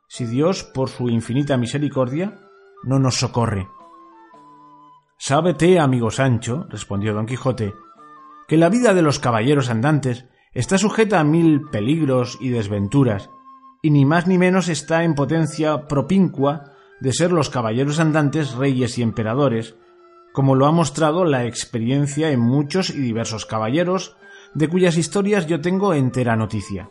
si 0.08 0.26
Dios, 0.26 0.64
por 0.64 0.88
su 0.88 1.08
infinita 1.08 1.56
misericordia, 1.56 2.40
no 2.84 2.98
nos 2.98 3.16
socorre. 3.16 3.68
Sábete, 5.18 5.78
amigo 5.78 6.10
Sancho, 6.10 6.66
respondió 6.68 7.14
don 7.14 7.26
Quijote, 7.26 7.74
que 8.46 8.56
la 8.56 8.68
vida 8.68 8.94
de 8.94 9.02
los 9.02 9.18
caballeros 9.18 9.70
andantes 9.70 10.26
está 10.52 10.78
sujeta 10.78 11.20
a 11.20 11.24
mil 11.24 11.62
peligros 11.70 12.38
y 12.40 12.50
desventuras, 12.50 13.30
y 13.82 13.90
ni 13.90 14.04
más 14.04 14.26
ni 14.26 14.38
menos 14.38 14.68
está 14.68 15.04
en 15.04 15.14
potencia 15.14 15.86
propincua 15.86 16.72
de 17.00 17.12
ser 17.12 17.32
los 17.32 17.50
caballeros 17.50 18.00
andantes 18.00 18.54
reyes 18.54 18.98
y 18.98 19.02
emperadores, 19.02 19.76
como 20.32 20.54
lo 20.54 20.66
ha 20.66 20.72
mostrado 20.72 21.24
la 21.24 21.44
experiencia 21.44 22.30
en 22.30 22.40
muchos 22.40 22.90
y 22.90 23.00
diversos 23.00 23.46
caballeros, 23.46 24.16
de 24.56 24.68
cuyas 24.68 24.96
historias 24.96 25.46
yo 25.46 25.60
tengo 25.60 25.92
entera 25.92 26.34
noticia. 26.34 26.88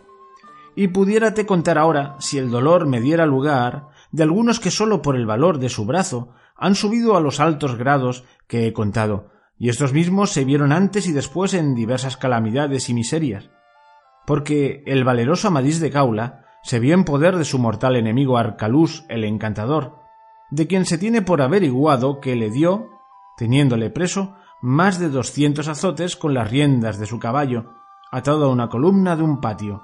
Y 0.76 0.90
pudiérate 0.90 1.48
contar 1.48 1.80
ahora, 1.80 2.16
si 2.20 2.38
el 2.38 2.52
dolor 2.52 2.86
me 2.86 3.02
diera 3.02 3.26
lugar, 3.26 3.88
de 4.12 4.22
algunos 4.22 4.60
que 4.60 4.70
sólo 4.70 5.02
por 5.02 5.16
el 5.16 5.26
valor 5.26 5.58
de 5.58 5.70
su 5.70 5.84
brazo 5.86 6.30
han 6.56 6.76
subido 6.76 7.18
a 7.18 7.22
los 7.22 7.40
altos 7.40 7.76
grados 7.76 8.24
que 8.48 8.68
he 8.68 8.74
contado, 8.74 9.32
y 9.58 9.70
estos 9.70 9.94
mismos 9.94 10.30
se 10.30 10.46
vieron 10.46 10.72
antes 10.72 11.08
y 11.08 11.12
después 11.12 11.56
en 11.56 11.74
diversas 11.74 12.18
calamidades 12.18 12.88
y 12.90 12.94
miserias. 12.94 13.50
Porque 14.28 14.84
el 14.86 15.04
valeroso 15.04 15.48
Amadís 15.48 15.80
de 15.80 15.90
Gaula 15.90 16.46
se 16.62 16.80
vio 16.80 16.94
en 16.94 17.04
poder 17.04 17.36
de 17.36 17.46
su 17.46 17.58
mortal 17.58 17.96
enemigo 17.96 18.38
Arcalús 18.38 19.06
el 19.10 19.24
encantador, 19.24 19.98
de 20.52 20.68
quien 20.68 20.86
se 20.86 21.00
tiene 21.00 21.24
por 21.24 21.42
averiguado 21.42 22.20
que 22.20 22.36
le 22.36 22.52
dio, 22.52 22.92
teniéndole 23.38 23.90
preso, 23.90 24.36
más 24.62 25.00
de 25.00 25.10
doscientos 25.10 25.68
azotes 25.68 26.16
con 26.16 26.34
las 26.34 26.50
riendas 26.50 26.98
de 27.00 27.06
su 27.06 27.20
caballo, 27.20 27.74
atado 28.12 28.46
a 28.46 28.50
una 28.50 28.70
columna 28.70 29.16
de 29.16 29.24
un 29.24 29.42
patio. 29.42 29.84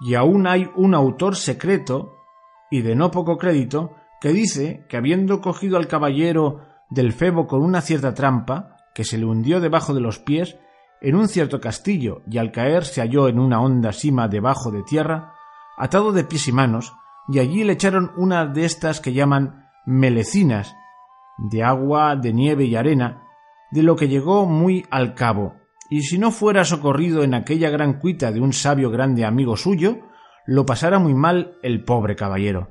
Y 0.00 0.14
aún 0.14 0.46
hay 0.46 0.70
un 0.76 0.94
autor 0.94 1.36
secreto, 1.36 2.16
y 2.70 2.82
de 2.82 2.94
no 2.94 3.10
poco 3.10 3.36
crédito, 3.36 3.94
que 4.20 4.30
dice 4.30 4.86
que 4.88 4.96
habiendo 4.96 5.40
cogido 5.40 5.76
al 5.76 5.88
caballero 5.88 6.60
del 6.88 7.12
Febo 7.12 7.46
con 7.46 7.62
una 7.62 7.80
cierta 7.80 8.14
trampa, 8.14 8.76
que 8.94 9.04
se 9.04 9.18
le 9.18 9.26
hundió 9.26 9.60
debajo 9.60 9.94
de 9.94 10.00
los 10.00 10.18
pies, 10.18 10.56
en 11.00 11.14
un 11.16 11.28
cierto 11.28 11.60
castillo, 11.60 12.22
y 12.30 12.38
al 12.38 12.52
caer 12.52 12.84
se 12.84 13.00
halló 13.00 13.28
en 13.28 13.38
una 13.38 13.60
honda 13.60 13.92
sima 13.92 14.28
debajo 14.28 14.70
de 14.70 14.82
tierra, 14.82 15.32
atado 15.78 16.12
de 16.12 16.24
pies 16.24 16.48
y 16.48 16.52
manos, 16.52 16.92
y 17.28 17.38
allí 17.38 17.64
le 17.64 17.74
echaron 17.74 18.12
una 18.16 18.46
de 18.46 18.64
estas 18.64 19.00
que 19.00 19.12
llaman 19.12 19.68
melecinas, 19.86 20.74
de 21.38 21.62
agua, 21.62 22.16
de 22.16 22.32
nieve 22.32 22.64
y 22.64 22.76
arena, 22.76 23.22
de 23.70 23.82
lo 23.82 23.96
que 23.96 24.08
llegó 24.08 24.46
muy 24.46 24.86
al 24.90 25.14
cabo, 25.14 25.60
y 25.90 26.02
si 26.02 26.18
no 26.18 26.30
fuera 26.30 26.64
socorrido 26.64 27.24
en 27.24 27.34
aquella 27.34 27.68
gran 27.68 27.98
cuita 27.98 28.30
de 28.30 28.40
un 28.40 28.52
sabio 28.52 28.90
grande 28.90 29.24
amigo 29.24 29.56
suyo, 29.56 29.98
lo 30.46 30.64
pasara 30.64 30.98
muy 30.98 31.14
mal 31.14 31.58
el 31.62 31.84
pobre 31.84 32.14
caballero. 32.14 32.70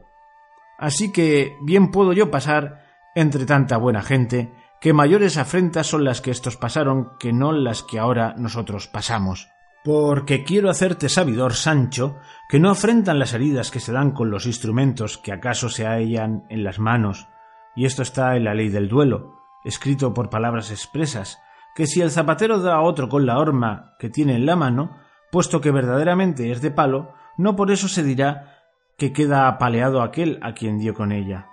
Así 0.77 1.11
que 1.11 1.57
bien 1.61 1.91
puedo 1.91 2.13
yo 2.13 2.31
pasar 2.31 2.85
entre 3.15 3.45
tanta 3.45 3.75
buena 3.75 4.01
gente, 4.01 4.53
que 4.79 4.93
mayores 4.93 5.37
afrentas 5.37 5.87
son 5.87 6.05
las 6.05 6.21
que 6.21 6.31
estos 6.31 6.55
pasaron 6.55 7.11
que 7.19 7.33
no 7.33 7.51
las 7.51 7.83
que 7.83 7.99
ahora 7.99 8.35
nosotros 8.37 8.87
pasamos. 8.87 9.49
Porque 9.83 10.45
quiero 10.45 10.69
hacerte 10.69 11.09
sabidor, 11.09 11.53
Sancho, 11.53 12.17
que 12.47 12.59
no 12.59 12.69
afrentan 12.69 13.19
las 13.19 13.33
heridas 13.33 13.71
que 13.71 13.81
se 13.81 13.91
dan 13.91 14.11
con 14.11 14.31
los 14.31 14.45
instrumentos 14.45 15.17
que 15.17 15.33
acaso 15.33 15.67
se 15.67 15.85
hallan 15.85 16.45
en 16.49 16.63
las 16.63 16.79
manos, 16.79 17.27
y 17.75 17.85
esto 17.85 18.01
está 18.01 18.37
en 18.37 18.45
la 18.45 18.53
ley 18.53 18.69
del 18.69 18.87
duelo, 18.87 19.38
escrito 19.63 20.13
por 20.13 20.29
palabras 20.29 20.71
expresas, 20.71 21.39
que 21.75 21.87
si 21.87 22.01
el 22.01 22.11
zapatero 22.11 22.59
da 22.59 22.75
a 22.75 22.81
otro 22.81 23.09
con 23.09 23.25
la 23.25 23.37
horma 23.37 23.95
que 23.99 24.09
tiene 24.09 24.35
en 24.35 24.45
la 24.45 24.55
mano, 24.55 24.97
puesto 25.31 25.61
que 25.61 25.71
verdaderamente 25.71 26.51
es 26.51 26.61
de 26.61 26.71
palo, 26.71 27.13
no 27.37 27.55
por 27.55 27.71
eso 27.71 27.87
se 27.87 28.03
dirá 28.03 28.57
que 28.97 29.13
queda 29.13 29.47
apaleado 29.47 30.01
aquel 30.01 30.39
a 30.41 30.53
quien 30.53 30.77
dio 30.77 30.93
con 30.93 31.11
ella. 31.11 31.47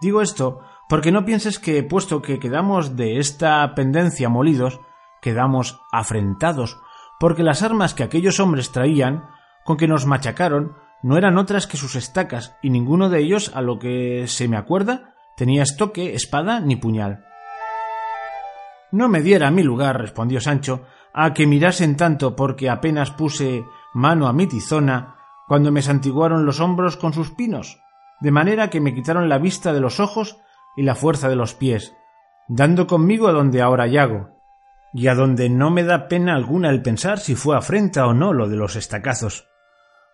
Digo 0.00 0.22
esto 0.22 0.60
porque 0.88 1.12
no 1.12 1.24
pienses 1.24 1.58
que, 1.58 1.82
puesto 1.82 2.22
que 2.22 2.38
quedamos 2.38 2.96
de 2.96 3.18
esta 3.18 3.74
pendencia 3.74 4.28
molidos, 4.28 4.80
quedamos 5.22 5.80
afrentados, 5.90 6.78
porque 7.18 7.42
las 7.42 7.62
armas 7.62 7.94
que 7.94 8.02
aquellos 8.02 8.40
hombres 8.40 8.72
traían, 8.72 9.24
con 9.64 9.76
que 9.76 9.88
nos 9.88 10.06
machacaron, 10.06 10.76
no 11.02 11.16
eran 11.16 11.38
otras 11.38 11.66
que 11.66 11.76
sus 11.76 11.96
estacas, 11.96 12.56
y 12.62 12.70
ninguno 12.70 13.08
de 13.08 13.20
ellos, 13.20 13.52
a 13.54 13.62
lo 13.62 13.78
que 13.78 14.26
se 14.26 14.48
me 14.48 14.56
acuerda, 14.56 15.14
tenía 15.36 15.62
estoque, 15.62 16.14
espada 16.14 16.60
ni 16.60 16.76
puñal. 16.76 17.24
No 18.92 19.08
me 19.08 19.22
diera 19.22 19.50
mi 19.50 19.62
lugar, 19.62 20.00
respondió 20.00 20.40
Sancho, 20.40 20.84
a 21.14 21.34
que 21.34 21.46
mirasen 21.46 21.96
tanto 21.96 22.36
porque 22.36 22.70
apenas 22.70 23.10
puse 23.10 23.64
mano 23.94 24.28
a 24.28 24.32
mi 24.32 24.46
tizona 24.46 25.16
cuando 25.48 25.72
me 25.72 25.82
santiguaron 25.82 26.46
los 26.46 26.60
hombros 26.60 26.96
con 26.96 27.12
sus 27.12 27.30
pinos, 27.30 27.80
de 28.20 28.30
manera 28.30 28.70
que 28.70 28.80
me 28.80 28.94
quitaron 28.94 29.28
la 29.28 29.38
vista 29.38 29.72
de 29.72 29.80
los 29.80 29.98
ojos 29.98 30.38
y 30.76 30.82
la 30.82 30.94
fuerza 30.94 31.28
de 31.28 31.36
los 31.36 31.54
pies, 31.54 31.94
dando 32.48 32.86
conmigo 32.86 33.28
a 33.28 33.32
donde 33.32 33.60
ahora 33.60 33.86
llago, 33.86 34.30
y 34.92 35.08
a 35.08 35.14
donde 35.14 35.48
no 35.48 35.70
me 35.70 35.84
da 35.84 36.08
pena 36.08 36.34
alguna 36.34 36.70
el 36.70 36.82
pensar 36.82 37.18
si 37.18 37.34
fue 37.34 37.56
afrenta 37.56 38.06
o 38.06 38.14
no 38.14 38.32
lo 38.32 38.48
de 38.48 38.56
los 38.56 38.76
estacazos, 38.76 39.48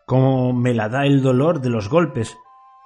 como 0.07 0.53
me 0.53 0.73
la 0.73 0.89
da 0.89 1.05
el 1.05 1.21
dolor 1.23 1.61
de 1.61 1.71
los 1.71 1.89
golpes, 1.89 2.37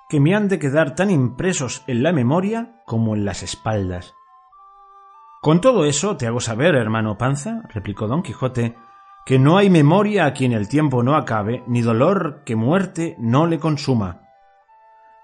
que 0.08 0.20
me 0.20 0.34
han 0.34 0.48
de 0.48 0.58
quedar 0.58 0.94
tan 0.94 1.10
impresos 1.10 1.84
en 1.86 2.02
la 2.02 2.12
memoria 2.12 2.82
como 2.84 3.14
en 3.14 3.24
las 3.24 3.42
espaldas. 3.42 4.14
Con 5.42 5.60
todo 5.60 5.86
eso 5.86 6.16
te 6.16 6.28
hago 6.28 6.38
saber, 6.38 6.76
hermano 6.76 7.18
Panza, 7.18 7.62
replicó 7.68 8.06
don 8.06 8.22
Quijote, 8.22 8.76
que 9.26 9.40
no 9.40 9.58
hay 9.58 9.70
memoria 9.70 10.24
a 10.24 10.34
quien 10.34 10.52
el 10.52 10.68
tiempo 10.68 11.02
no 11.02 11.16
acabe, 11.16 11.64
ni 11.66 11.82
dolor 11.82 12.42
que 12.44 12.54
muerte 12.54 13.16
no 13.18 13.48
le 13.48 13.58
consuma. 13.58 14.28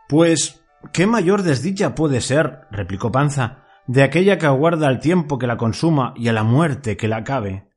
Pues, 0.08 0.66
¿qué 0.92 1.06
mayor 1.06 1.42
desdicha 1.42 1.94
puede 1.94 2.20
ser, 2.20 2.66
replicó 2.72 3.12
Panza, 3.12 3.64
de 3.86 4.02
aquella 4.02 4.38
que 4.38 4.46
aguarda 4.46 4.88
al 4.88 4.98
tiempo 4.98 5.38
que 5.38 5.46
la 5.46 5.56
consuma 5.56 6.14
y 6.16 6.26
a 6.26 6.32
la 6.32 6.42
muerte 6.42 6.96
que 6.96 7.06
la 7.06 7.18
acabe? 7.18 7.68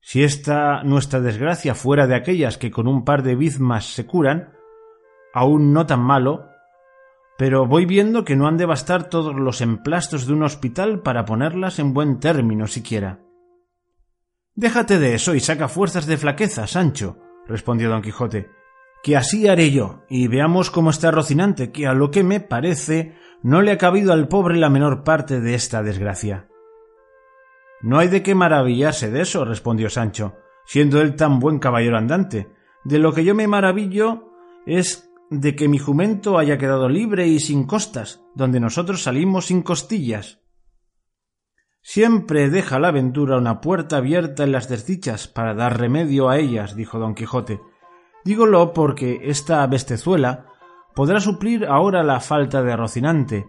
Si 0.00 0.22
esta 0.22 0.84
nuestra 0.84 1.18
desgracia 1.18 1.74
fuera 1.74 2.06
de 2.06 2.14
aquellas 2.14 2.58
que 2.58 2.70
con 2.70 2.86
un 2.86 3.04
par 3.04 3.24
de 3.24 3.34
bizmas 3.34 3.86
se 3.86 4.06
curan, 4.06 4.52
aún 5.34 5.72
no 5.72 5.84
tan 5.84 6.00
malo, 6.00 6.49
pero 7.40 7.64
voy 7.64 7.86
viendo 7.86 8.22
que 8.22 8.36
no 8.36 8.46
han 8.46 8.58
de 8.58 8.66
bastar 8.66 9.08
todos 9.08 9.34
los 9.34 9.62
emplastos 9.62 10.26
de 10.26 10.34
un 10.34 10.42
hospital 10.42 11.00
para 11.00 11.24
ponerlas 11.24 11.78
en 11.78 11.94
buen 11.94 12.20
término 12.20 12.66
siquiera. 12.66 13.20
Déjate 14.54 14.98
de 14.98 15.14
eso 15.14 15.34
y 15.34 15.40
saca 15.40 15.66
fuerzas 15.66 16.04
de 16.04 16.18
flaqueza, 16.18 16.66
Sancho, 16.66 17.16
respondió 17.46 17.88
don 17.88 18.02
Quijote, 18.02 18.50
que 19.02 19.16
así 19.16 19.48
haré 19.48 19.70
yo, 19.70 20.02
y 20.10 20.28
veamos 20.28 20.70
cómo 20.70 20.90
está 20.90 21.10
Rocinante, 21.10 21.72
que 21.72 21.86
a 21.86 21.94
lo 21.94 22.10
que 22.10 22.24
me 22.24 22.40
parece 22.40 23.16
no 23.42 23.62
le 23.62 23.72
ha 23.72 23.78
cabido 23.78 24.12
al 24.12 24.28
pobre 24.28 24.58
la 24.58 24.68
menor 24.68 25.02
parte 25.02 25.40
de 25.40 25.54
esta 25.54 25.82
desgracia. 25.82 26.46
No 27.80 27.98
hay 27.98 28.08
de 28.08 28.22
qué 28.22 28.34
maravillarse 28.34 29.10
de 29.10 29.22
eso, 29.22 29.46
respondió 29.46 29.88
Sancho, 29.88 30.36
siendo 30.66 31.00
él 31.00 31.16
tan 31.16 31.38
buen 31.40 31.58
caballero 31.58 31.96
andante. 31.96 32.50
De 32.84 32.98
lo 32.98 33.14
que 33.14 33.24
yo 33.24 33.34
me 33.34 33.48
maravillo 33.48 34.30
es 34.66 35.09
de 35.30 35.54
que 35.54 35.68
mi 35.68 35.78
jumento 35.78 36.38
haya 36.38 36.58
quedado 36.58 36.88
libre 36.88 37.28
y 37.28 37.38
sin 37.38 37.64
costas, 37.64 38.20
donde 38.34 38.58
nosotros 38.58 39.04
salimos 39.04 39.46
sin 39.46 39.62
costillas. 39.62 40.40
Siempre 41.82 42.50
deja 42.50 42.78
la 42.78 42.88
aventura 42.88 43.38
una 43.38 43.60
puerta 43.60 43.98
abierta 43.98 44.42
en 44.44 44.52
las 44.52 44.68
desdichas 44.68 45.28
para 45.28 45.54
dar 45.54 45.78
remedio 45.78 46.28
a 46.28 46.36
ellas, 46.36 46.74
dijo 46.76 46.98
don 46.98 47.14
Quijote. 47.14 47.60
Dígolo 48.24 48.74
porque 48.74 49.20
esta 49.22 49.66
bestezuela 49.66 50.46
podrá 50.94 51.20
suplir 51.20 51.64
ahora 51.64 52.02
la 52.02 52.20
falta 52.20 52.62
de 52.62 52.76
Rocinante, 52.76 53.46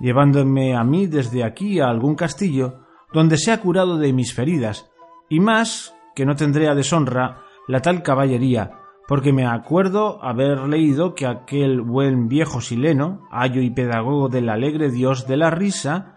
llevándome 0.00 0.74
a 0.74 0.84
mí 0.84 1.06
desde 1.06 1.44
aquí 1.44 1.80
a 1.80 1.88
algún 1.88 2.14
castillo 2.14 2.86
donde 3.12 3.36
sea 3.36 3.60
curado 3.60 3.98
de 3.98 4.12
mis 4.12 4.32
feridas, 4.32 4.90
y 5.28 5.40
más 5.40 5.94
que 6.14 6.24
no 6.24 6.36
tendré 6.36 6.68
a 6.68 6.74
deshonra 6.74 7.42
la 7.68 7.80
tal 7.80 8.02
caballería, 8.02 8.85
porque 9.06 9.32
me 9.32 9.46
acuerdo 9.46 10.22
haber 10.22 10.60
leído 10.68 11.14
que 11.14 11.26
aquel 11.26 11.80
buen 11.80 12.28
viejo 12.28 12.60
sileno, 12.60 13.26
ayo 13.30 13.60
y 13.62 13.70
pedagogo 13.70 14.28
del 14.28 14.48
alegre 14.48 14.90
dios 14.90 15.26
de 15.26 15.36
la 15.36 15.50
risa, 15.50 16.14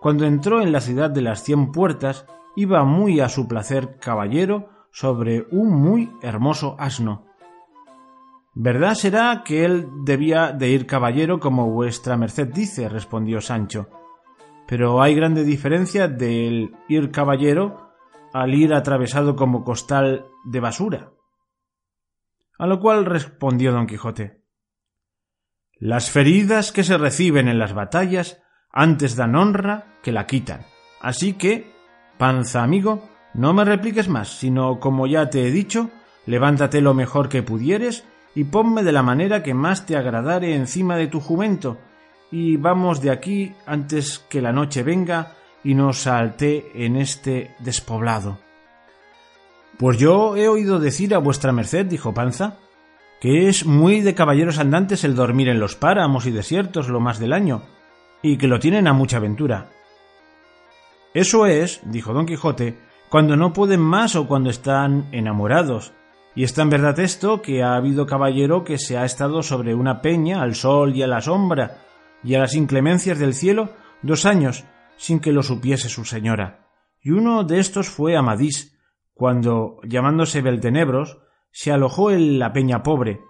cuando 0.00 0.26
entró 0.26 0.60
en 0.60 0.72
la 0.72 0.80
ciudad 0.80 1.10
de 1.10 1.22
las 1.22 1.42
cien 1.42 1.70
puertas, 1.70 2.26
iba 2.56 2.84
muy 2.84 3.20
a 3.20 3.28
su 3.28 3.46
placer 3.46 3.98
caballero 4.00 4.68
sobre 4.90 5.46
un 5.50 5.72
muy 5.72 6.12
hermoso 6.22 6.76
asno. 6.78 7.24
Verdad 8.52 8.94
será 8.94 9.42
que 9.44 9.64
él 9.64 9.88
debía 10.04 10.52
de 10.52 10.68
ir 10.68 10.86
caballero 10.86 11.40
como 11.40 11.70
vuestra 11.70 12.16
merced 12.16 12.48
dice, 12.48 12.88
respondió 12.88 13.40
Sancho, 13.40 13.88
pero 14.66 15.02
hay 15.02 15.14
grande 15.14 15.42
diferencia 15.42 16.06
del 16.06 16.76
ir 16.88 17.10
caballero 17.10 17.90
al 18.32 18.54
ir 18.54 18.72
atravesado 18.74 19.34
como 19.34 19.64
costal 19.64 20.26
de 20.44 20.60
basura. 20.60 21.13
A 22.58 22.66
lo 22.66 22.80
cual 22.80 23.04
respondió 23.04 23.72
don 23.72 23.86
Quijote 23.86 24.42
Las 25.78 26.10
feridas 26.10 26.72
que 26.72 26.84
se 26.84 26.96
reciben 26.98 27.48
en 27.48 27.58
las 27.58 27.72
batallas 27.74 28.40
antes 28.70 29.16
dan 29.16 29.36
honra 29.36 29.98
que 30.02 30.12
la 30.12 30.26
quitan. 30.26 30.66
Así 31.00 31.34
que, 31.34 31.72
panza 32.18 32.62
amigo, 32.62 33.08
no 33.34 33.52
me 33.52 33.64
repliques 33.64 34.08
más, 34.08 34.28
sino 34.28 34.80
como 34.80 35.06
ya 35.06 35.30
te 35.30 35.46
he 35.46 35.50
dicho, 35.50 35.90
levántate 36.26 36.80
lo 36.80 36.94
mejor 36.94 37.28
que 37.28 37.42
pudieres 37.42 38.04
y 38.34 38.44
ponme 38.44 38.82
de 38.82 38.92
la 38.92 39.02
manera 39.02 39.42
que 39.42 39.54
más 39.54 39.86
te 39.86 39.96
agradare 39.96 40.54
encima 40.54 40.96
de 40.96 41.06
tu 41.06 41.20
jumento, 41.20 41.78
y 42.30 42.56
vamos 42.56 43.00
de 43.00 43.10
aquí 43.10 43.54
antes 43.66 44.18
que 44.28 44.42
la 44.42 44.52
noche 44.52 44.82
venga 44.82 45.34
y 45.62 45.74
nos 45.74 45.98
salte 45.98 46.84
en 46.84 46.96
este 46.96 47.54
despoblado. 47.60 48.43
Pues 49.78 49.98
yo 49.98 50.36
he 50.36 50.48
oído 50.48 50.78
decir 50.78 51.14
a 51.14 51.18
vuestra 51.18 51.52
merced, 51.52 51.86
dijo 51.86 52.14
Panza, 52.14 52.58
que 53.20 53.48
es 53.48 53.66
muy 53.66 54.00
de 54.00 54.14
caballeros 54.14 54.58
andantes 54.58 55.02
el 55.02 55.16
dormir 55.16 55.48
en 55.48 55.58
los 55.58 55.76
páramos 55.76 56.26
y 56.26 56.30
desiertos 56.30 56.88
lo 56.88 57.00
más 57.00 57.18
del 57.18 57.32
año, 57.32 57.62
y 58.22 58.36
que 58.36 58.46
lo 58.46 58.60
tienen 58.60 58.86
a 58.86 58.92
mucha 58.92 59.16
aventura. 59.16 59.70
Eso 61.12 61.46
es, 61.46 61.80
dijo 61.84 62.12
don 62.12 62.26
Quijote, 62.26 62.78
cuando 63.08 63.36
no 63.36 63.52
pueden 63.52 63.80
más 63.80 64.16
o 64.16 64.26
cuando 64.26 64.50
están 64.50 65.08
enamorados. 65.12 65.92
Y 66.34 66.42
está 66.42 66.62
en 66.62 66.70
verdad 66.70 66.98
esto 66.98 67.42
que 67.42 67.62
ha 67.62 67.76
habido 67.76 68.06
caballero 68.06 68.64
que 68.64 68.78
se 68.78 68.98
ha 68.98 69.04
estado 69.04 69.42
sobre 69.42 69.74
una 69.74 70.02
peña 70.02 70.42
al 70.42 70.56
sol 70.56 70.96
y 70.96 71.02
a 71.02 71.06
la 71.06 71.20
sombra, 71.20 71.78
y 72.24 72.34
a 72.34 72.40
las 72.40 72.54
inclemencias 72.54 73.18
del 73.18 73.34
cielo 73.34 73.70
dos 74.02 74.26
años 74.26 74.64
sin 74.96 75.20
que 75.20 75.32
lo 75.32 75.42
supiese 75.42 75.88
su 75.88 76.04
señora. 76.04 76.66
Y 77.00 77.10
uno 77.10 77.44
de 77.44 77.60
estos 77.60 77.88
fue 77.88 78.16
Amadís, 78.16 78.73
cuando, 79.14 79.78
llamándose 79.84 80.42
Beltenebros, 80.42 81.18
se 81.50 81.72
alojó 81.72 82.10
en 82.10 82.38
la 82.38 82.52
peña 82.52 82.82
pobre, 82.82 83.20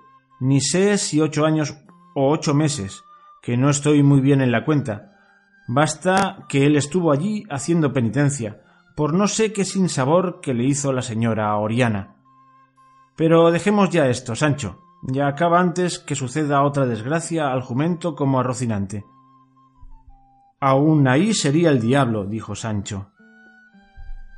ni 0.41 0.61
sé 0.61 0.99
si 0.99 1.21
ocho 1.21 1.45
años 1.45 1.77
o 2.15 2.31
ocho 2.31 2.55
meses, 2.55 3.05
que 3.43 3.57
no 3.57 3.71
estoy 3.71 4.03
muy 4.03 4.21
bien 4.21 4.41
en 4.41 4.51
la 4.51 4.65
cuenta. 4.65 5.13
Basta 5.69 6.47
que 6.49 6.67
él 6.67 6.77
estuvo 6.77 7.13
allí 7.13 7.45
haciendo 7.51 7.93
penitencia, 7.93 8.63
por 8.97 9.13
no 9.15 9.29
sé 9.29 9.53
qué 9.53 9.65
sinsabor 9.65 10.41
que 10.41 10.55
le 10.55 10.65
hizo 10.65 10.93
la 10.93 11.03
señora 11.03 11.57
Oriana. 11.57 12.17
Pero 13.17 13.51
dejemos 13.51 13.91
ya 13.91 14.09
esto, 14.09 14.35
Sancho 14.35 14.85
ya 15.07 15.29
acaba 15.29 15.61
antes 15.61 15.99
que 15.99 16.15
suceda 16.15 16.63
otra 16.63 16.87
desgracia 16.87 17.53
al 17.53 17.61
jumento 17.63 18.15
como 18.15 18.41
a 18.41 18.43
Rocinante. 18.43 19.05
Aún 20.61 21.07
ahí 21.09 21.35
sería 21.35 21.71
el 21.71 21.81
diablo, 21.81 22.25
dijo 22.25 22.55
Sancho. 22.55 23.11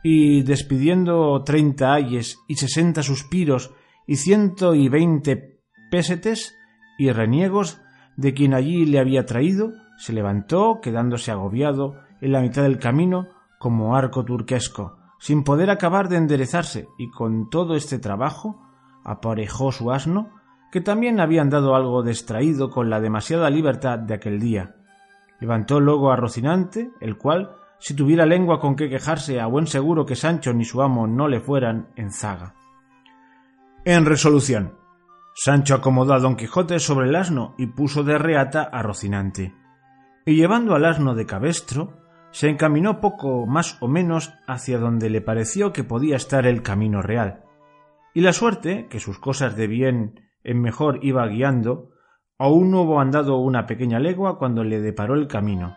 Y 0.03 0.43
despidiendo 0.43 1.43
treinta 1.43 1.95
ayes 1.95 2.39
y 2.47 2.57
sesenta 2.57 3.03
suspiros 3.03 3.73
y 4.07 4.17
ciento 4.17 4.75
y 4.75 4.89
veinte 4.89 5.61
pésetes 5.91 6.55
y 6.99 7.11
reniegos 7.11 7.81
de 8.17 8.35
quien 8.35 8.55
allí 8.55 8.87
le 8.87 8.99
había 8.99 9.27
traído, 9.27 9.73
se 9.99 10.13
levantó, 10.13 10.81
quedándose 10.81 11.31
agobiado 11.31 11.95
en 12.21 12.33
la 12.33 12.41
mitad 12.41 12.63
del 12.63 12.79
camino 12.79 13.29
como 13.59 13.97
arco 13.97 14.25
turquesco, 14.25 14.99
sin 15.19 15.45
poder 15.45 15.71
acabar 15.71 16.09
de 16.09 16.17
enderezarse, 16.17 16.89
y 16.99 17.11
con 17.11 17.51
todo 17.51 17.75
este 17.75 17.99
trabajo 17.99 18.63
aparejó 19.05 19.73
su 19.73 19.91
asno 19.93 20.31
que 20.71 20.81
también 20.81 21.21
había 21.21 21.43
andado 21.43 21.75
algo 21.75 22.03
distraído 22.03 22.71
con 22.71 22.91
la 22.91 23.01
demasiada 23.01 23.49
libertad 23.51 23.99
de 23.99 24.15
aquel 24.15 24.41
día. 24.41 24.77
Levantó 25.41 25.81
luego 25.81 26.11
a 26.11 26.17
Rocinante, 26.17 26.91
el 27.01 27.17
cual, 27.17 27.57
si 27.79 27.95
tuviera 27.95 28.27
lengua 28.27 28.59
con 28.59 28.77
qué 28.77 28.89
quejarse, 28.89 29.41
a 29.41 29.47
buen 29.47 29.67
seguro 29.67 30.07
que 30.07 30.17
Sancho 30.17 30.53
ni 30.53 30.65
su 30.65 30.83
amo 30.83 31.07
no 31.07 31.29
le 31.29 31.41
fueran 31.41 31.89
en 31.97 32.11
zaga. 32.11 32.55
En 33.85 34.05
resolución. 34.05 34.75
Sancho 35.35 35.75
acomodó 35.75 36.15
a 36.15 36.19
don 36.19 36.37
Quijote 36.37 36.79
sobre 36.79 37.09
el 37.09 37.17
asno 37.17 37.55
y 37.59 37.67
puso 37.67 38.03
de 38.03 38.19
reata 38.19 38.63
a 38.63 38.83
Rocinante. 38.83 39.55
Y 40.25 40.35
llevando 40.35 40.75
al 40.75 40.87
asno 40.87 41.15
de 41.15 41.27
cabestro, 41.27 41.99
se 42.31 42.49
encaminó 42.49 43.01
poco 43.01 43.47
más 43.47 43.77
o 43.81 43.89
menos 43.89 44.33
hacia 44.47 44.79
donde 44.79 45.11
le 45.11 45.21
pareció 45.21 45.73
que 45.73 45.85
podía 45.85 46.17
estar 46.17 46.47
el 46.47 46.63
camino 46.63 47.03
real. 47.03 47.45
Y 48.15 48.23
la 48.23 48.33
suerte, 48.33 48.89
que 48.89 48.99
sus 48.99 49.19
cosas 49.19 49.57
de 49.57 49.67
bien 49.67 50.21
en 50.43 50.61
mejor 50.61 51.01
iba 51.03 51.27
guiando, 51.27 51.91
aún 52.39 52.71
no 52.71 52.83
hubo 52.83 53.01
andado 53.01 53.37
una 53.39 53.67
pequeña 53.67 53.99
legua 53.99 54.39
cuando 54.39 54.65
le 54.65 54.81
deparó 54.81 55.15
el 55.15 55.29
camino, 55.29 55.77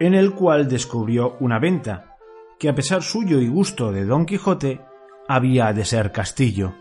en 0.00 0.14
el 0.14 0.34
cual 0.34 0.68
descubrió 0.68 1.36
una 1.40 1.58
venta, 1.58 2.16
que 2.58 2.68
a 2.68 2.74
pesar 2.74 3.02
suyo 3.02 3.40
y 3.40 3.48
gusto 3.48 3.92
de 3.92 4.04
don 4.04 4.26
Quijote, 4.26 4.80
había 5.28 5.72
de 5.72 5.84
ser 5.84 6.12
castillo. 6.12 6.74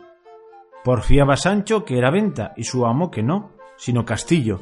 Porfiaba 0.84 1.36
Sancho 1.36 1.84
que 1.84 1.98
era 1.98 2.12
venta 2.12 2.54
y 2.56 2.64
su 2.64 2.86
amo 2.86 3.12
que 3.12 3.24
no, 3.24 3.52
sino 3.76 4.06
castillo, 4.06 4.62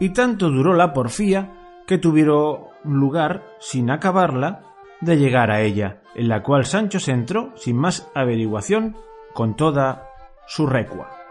y 0.00 0.10
tanto 0.10 0.50
duró 0.50 0.74
la 0.74 0.92
porfía 0.92 1.82
que 1.86 1.98
tuvieron 1.98 2.66
lugar, 2.84 3.44
sin 3.60 3.90
acabarla, 3.90 4.64
de 5.00 5.16
llegar 5.16 5.50
a 5.50 5.60
ella, 5.60 6.02
en 6.14 6.28
la 6.28 6.42
cual 6.42 6.64
Sancho 6.64 7.00
se 7.00 7.12
entró 7.12 7.52
sin 7.56 7.76
más 7.76 8.10
averiguación 8.14 8.96
con 9.34 9.56
toda 9.56 10.08
su 10.46 10.66
recua. 10.66 11.21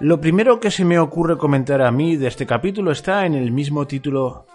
Lo 0.00 0.18
primero 0.18 0.60
que 0.60 0.70
se 0.70 0.86
me 0.86 0.98
ocurre 0.98 1.36
comentar 1.36 1.82
a 1.82 1.90
mí 1.90 2.16
de 2.16 2.26
este 2.26 2.46
capítulo 2.46 2.90
está 2.90 3.26
en 3.26 3.34
el 3.34 3.52
mismo 3.52 3.86
título, 3.86 4.46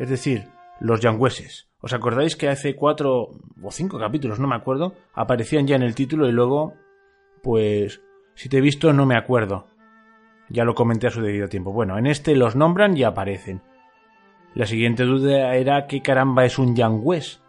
es 0.00 0.10
decir, 0.10 0.48
los 0.80 0.98
yangüeses. 1.00 1.68
¿Os 1.80 1.92
acordáis 1.92 2.34
que 2.34 2.48
hace 2.48 2.74
cuatro 2.74 3.38
o 3.62 3.70
cinco 3.70 4.00
capítulos, 4.00 4.40
no 4.40 4.48
me 4.48 4.56
acuerdo, 4.56 4.94
aparecían 5.14 5.68
ya 5.68 5.76
en 5.76 5.82
el 5.82 5.94
título 5.94 6.28
y 6.28 6.32
luego, 6.32 6.74
pues, 7.40 8.02
si 8.34 8.48
te 8.48 8.58
he 8.58 8.60
visto 8.60 8.92
no 8.92 9.06
me 9.06 9.16
acuerdo. 9.16 9.68
Ya 10.48 10.64
lo 10.64 10.74
comenté 10.74 11.06
a 11.06 11.10
su 11.10 11.22
debido 11.22 11.46
tiempo. 11.46 11.72
Bueno, 11.72 11.96
en 11.96 12.08
este 12.08 12.34
los 12.34 12.56
nombran 12.56 12.96
y 12.96 13.04
aparecen. 13.04 13.62
La 14.56 14.66
siguiente 14.66 15.04
duda 15.04 15.54
era 15.54 15.86
qué 15.86 16.02
caramba 16.02 16.44
es 16.44 16.58
un 16.58 16.74
yangüés. 16.74 17.40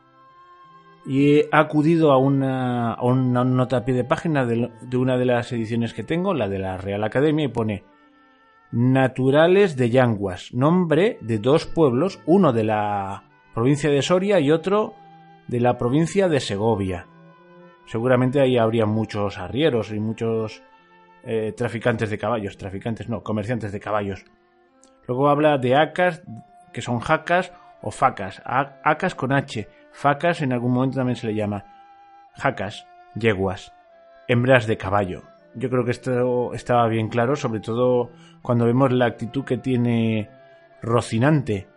Y 1.06 1.40
he 1.40 1.50
acudido 1.52 2.12
a 2.12 2.18
una, 2.18 2.94
a 2.94 3.04
una 3.04 3.44
nota 3.44 3.78
a 3.78 3.86
pie 3.86 3.96
de 3.96 4.04
página 4.04 4.46
de, 4.46 4.72
de 4.82 4.98
una 4.98 5.18
de 5.18 5.26
las 5.26 5.52
ediciones 5.52 5.94
que 5.94 6.04
tengo, 6.04 6.34
la 6.34 6.48
de 6.48 6.60
la 6.60 6.78
Real 6.78 7.04
Academia, 7.04 7.46
y 7.46 7.50
pone 7.50 7.84
Naturales 8.72 9.76
de 9.76 9.90
Yanguas, 9.90 10.54
nombre 10.54 11.18
de 11.22 11.40
dos 11.40 11.66
pueblos, 11.66 12.22
uno 12.26 12.54
de 12.54 12.64
la 12.64 13.24
provincia 13.54 13.90
de 13.90 14.02
Soria 14.02 14.40
y 14.40 14.52
otro 14.52 14.94
de 15.48 15.60
la 15.60 15.78
provincia 15.78 16.30
de 16.30 16.40
Segovia. 16.40 17.08
Seguramente 17.86 18.40
ahí 18.40 18.58
habría 18.58 18.86
muchos 18.86 19.38
arrieros 19.38 19.92
y 19.92 20.00
muchos 20.00 20.64
eh, 21.24 21.54
traficantes 21.56 22.10
de 22.10 22.18
caballos, 22.18 22.58
traficantes 22.58 23.10
no, 23.10 23.22
comerciantes 23.22 23.74
de 23.74 23.82
caballos. 23.82 24.24
Luego 25.06 25.28
habla 25.28 25.58
de 25.58 25.76
acas, 25.76 26.24
que 26.72 26.82
son 26.82 27.00
jacas 27.00 27.52
o 27.82 27.92
facas, 27.92 28.42
acas 28.46 29.16
con 29.16 29.34
H, 29.34 29.68
facas 29.92 30.42
en 30.42 30.54
algún 30.54 30.74
momento 30.74 30.98
también 30.98 31.16
se 31.16 31.28
le 31.28 31.36
llama, 31.36 31.66
jacas, 32.36 32.88
yeguas, 33.16 33.74
hembras 34.28 34.68
de 34.68 34.78
caballo. 34.78 35.24
Yo 35.54 35.70
creo 35.70 35.84
que 35.84 35.92
esto 35.92 36.54
estaba 36.54 36.88
bien 36.88 37.10
claro, 37.10 37.36
sobre 37.36 37.60
todo 37.60 38.12
cuando 38.42 38.66
vemos 38.66 38.92
la 38.92 39.06
actitud 39.06 39.44
que 39.44 39.58
tiene 39.58 40.30
Rocinante, 40.82 41.68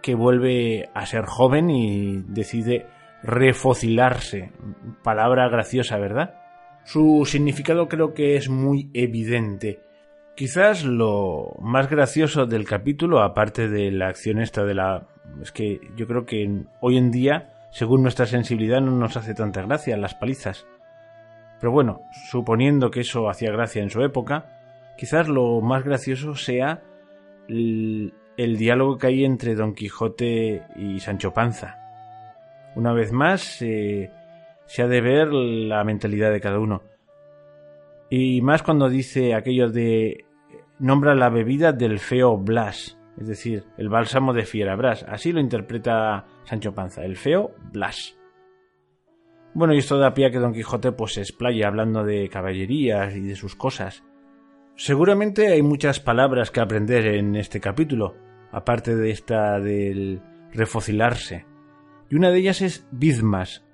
que 0.00 0.14
vuelve 0.14 0.88
a 0.94 1.06
ser 1.06 1.26
joven 1.26 1.70
y 1.70 2.22
decide 2.28 2.86
refocilarse. 3.22 4.52
Palabra 5.02 5.48
graciosa, 5.48 5.98
¿verdad? 5.98 6.34
Su 6.84 7.24
significado 7.26 7.88
creo 7.88 8.14
que 8.14 8.36
es 8.36 8.48
muy 8.48 8.90
evidente. 8.94 9.80
Quizás 10.36 10.84
lo 10.84 11.54
más 11.60 11.88
gracioso 11.88 12.46
del 12.46 12.64
capítulo, 12.64 13.22
aparte 13.22 13.68
de 13.68 13.90
la 13.90 14.08
acción 14.08 14.40
esta 14.40 14.64
de 14.64 14.74
la... 14.74 15.08
es 15.42 15.50
que 15.50 15.80
yo 15.96 16.06
creo 16.06 16.26
que 16.26 16.64
hoy 16.80 16.98
en 16.98 17.10
día, 17.10 17.54
según 17.70 18.02
nuestra 18.02 18.26
sensibilidad, 18.26 18.80
no 18.80 18.92
nos 18.92 19.16
hace 19.16 19.34
tanta 19.34 19.62
gracia 19.62 19.96
las 19.96 20.14
palizas. 20.14 20.66
Pero 21.60 21.72
bueno, 21.72 22.02
suponiendo 22.30 22.90
que 22.90 23.00
eso 23.00 23.28
hacía 23.28 23.50
gracia 23.50 23.82
en 23.82 23.90
su 23.90 24.02
época, 24.02 24.46
quizás 24.96 25.28
lo 25.28 25.60
más 25.60 25.84
gracioso 25.84 26.34
sea 26.34 26.82
el, 27.48 28.12
diálogo 28.36 28.98
que 28.98 29.06
hay 29.08 29.24
entre 29.24 29.54
Don 29.54 29.74
Quijote 29.74 30.64
y 30.76 31.00
Sancho 31.00 31.32
Panza. 31.32 31.78
Una 32.74 32.92
vez 32.92 33.12
más, 33.12 33.40
se 33.40 34.10
ha 34.78 34.86
de 34.86 35.00
ver 35.00 35.32
la 35.32 35.82
mentalidad 35.84 36.30
de 36.30 36.40
cada 36.40 36.58
uno. 36.58 36.82
Y 38.10 38.40
más 38.42 38.62
cuando 38.62 38.88
dice 38.88 39.34
aquello 39.34 39.70
de 39.70 40.24
nombra 40.78 41.14
la 41.14 41.30
bebida 41.30 41.72
del 41.72 41.98
feo 41.98 42.36
Blas, 42.36 42.95
es 43.18 43.26
decir, 43.26 43.64
el 43.76 43.88
bálsamo 43.88 44.32
de 44.32 44.44
Fierabras. 44.44 45.04
Así 45.08 45.32
lo 45.32 45.40
interpreta 45.40 46.26
Sancho 46.44 46.74
Panza, 46.74 47.04
el 47.04 47.16
feo 47.16 47.54
Blas. 47.72 48.18
Bueno, 49.54 49.72
y 49.72 49.78
esto 49.78 49.98
da 49.98 50.12
pie 50.12 50.26
a 50.26 50.30
que 50.30 50.38
Don 50.38 50.52
Quijote 50.52 50.92
pues 50.92 51.14
se 51.14 51.20
explaya 51.20 51.68
hablando 51.68 52.04
de 52.04 52.28
caballerías 52.28 53.16
y 53.16 53.22
de 53.22 53.36
sus 53.36 53.56
cosas. 53.56 54.04
Seguramente 54.74 55.48
hay 55.48 55.62
muchas 55.62 55.98
palabras 56.00 56.50
que 56.50 56.60
aprender 56.60 57.06
en 57.06 57.36
este 57.36 57.60
capítulo, 57.60 58.14
aparte 58.52 58.94
de 58.94 59.10
esta 59.10 59.58
del 59.58 60.20
refocilarse. 60.52 61.46
Y 62.10 62.16
una 62.16 62.30
de 62.30 62.38
ellas 62.38 62.60
es 62.60 62.86
bizmas. 62.90 63.64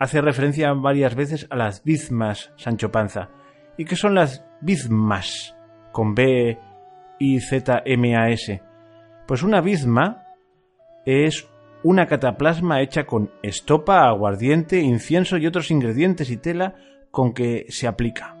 Hace 0.00 0.20
referencia 0.20 0.72
varias 0.72 1.14
veces 1.14 1.46
a 1.50 1.56
las 1.56 1.84
bizmas, 1.84 2.52
Sancho 2.56 2.90
Panza. 2.90 3.30
¿Y 3.78 3.84
qué 3.84 3.94
son 3.94 4.16
las 4.16 4.44
bizmas? 4.60 5.56
Con 5.92 6.16
B 6.16 6.58
y 7.18 7.40
Z 7.40 7.82
M 7.84 8.16
A 8.16 8.30
S. 8.30 8.62
Pues 9.26 9.42
una 9.42 9.60
bizma 9.60 10.24
es 11.04 11.48
una 11.82 12.06
cataplasma 12.06 12.80
hecha 12.80 13.06
con 13.06 13.30
estopa, 13.42 14.08
aguardiente, 14.08 14.80
incienso 14.80 15.36
y 15.36 15.46
otros 15.46 15.70
ingredientes 15.70 16.30
y 16.30 16.36
tela 16.36 16.74
con 17.10 17.32
que 17.32 17.66
se 17.68 17.86
aplica. 17.86 18.34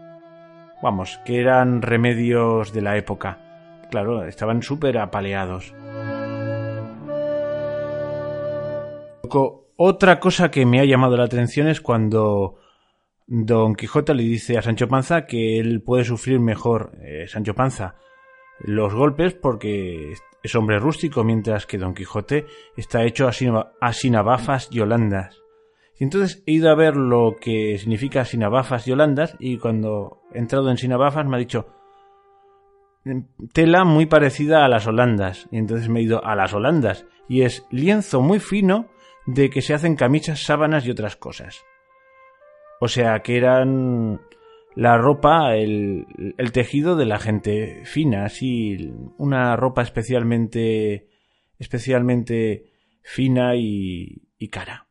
Vamos, 0.82 1.20
que 1.24 1.40
eran 1.40 1.80
remedios 1.80 2.72
de 2.72 2.82
la 2.82 2.96
época. 2.96 3.38
Claro, 3.90 4.26
estaban 4.26 4.62
súper 4.62 4.98
apaleados. 4.98 5.74
Otra 9.76 10.20
cosa 10.20 10.50
que 10.50 10.66
me 10.66 10.80
ha 10.80 10.84
llamado 10.84 11.16
la 11.16 11.24
atención 11.24 11.68
es 11.68 11.80
cuando 11.80 12.56
Don 13.26 13.74
Quijote 13.74 14.14
le 14.14 14.22
dice 14.22 14.56
a 14.56 14.62
Sancho 14.62 14.88
Panza 14.88 15.26
que 15.26 15.58
él 15.58 15.82
puede 15.82 16.04
sufrir 16.04 16.40
mejor, 16.40 16.92
eh, 17.02 17.26
Sancho 17.26 17.54
Panza, 17.54 17.96
los 18.58 18.94
golpes 18.94 19.34
porque 19.34 20.14
es 20.42 20.54
hombre 20.54 20.78
rústico, 20.78 21.24
mientras 21.24 21.66
que 21.66 21.78
Don 21.78 21.94
Quijote 21.94 22.46
está 22.76 23.04
hecho 23.04 23.28
a 23.28 23.92
sinabafas 23.92 24.68
y 24.70 24.80
holandas. 24.80 25.42
Y 25.98 26.04
entonces 26.04 26.42
he 26.46 26.52
ido 26.52 26.70
a 26.70 26.74
ver 26.74 26.96
lo 26.96 27.36
que 27.40 27.78
significa 27.78 28.24
sinabafas 28.24 28.86
y 28.86 28.92
holandas 28.92 29.36
y 29.38 29.58
cuando 29.58 30.22
he 30.32 30.38
entrado 30.38 30.70
en 30.70 30.76
sinabafas 30.76 31.26
me 31.26 31.36
ha 31.36 31.40
dicho 31.40 31.68
tela 33.52 33.84
muy 33.84 34.06
parecida 34.06 34.64
a 34.64 34.68
las 34.68 34.86
holandas. 34.86 35.48
Y 35.50 35.58
entonces 35.58 35.88
me 35.88 36.00
he 36.00 36.02
ido 36.02 36.24
a 36.24 36.34
las 36.34 36.52
holandas 36.52 37.06
y 37.28 37.42
es 37.42 37.66
lienzo 37.70 38.20
muy 38.20 38.40
fino 38.40 38.88
de 39.26 39.50
que 39.50 39.62
se 39.62 39.74
hacen 39.74 39.96
camisas, 39.96 40.44
sábanas 40.44 40.86
y 40.86 40.90
otras 40.90 41.16
cosas. 41.16 41.64
O 42.80 42.88
sea 42.88 43.20
que 43.20 43.36
eran 43.36 44.20
la 44.76 44.98
ropa, 44.98 45.56
el, 45.56 46.06
tejido 46.52 46.96
de 46.96 47.06
la 47.06 47.18
gente 47.18 47.82
fina, 47.84 48.26
así, 48.26 48.92
una 49.16 49.56
ropa 49.56 49.82
especialmente, 49.82 51.08
especialmente 51.58 52.70
fina 53.02 53.56
y, 53.56 54.28
y 54.38 54.48
cara. 54.48 54.86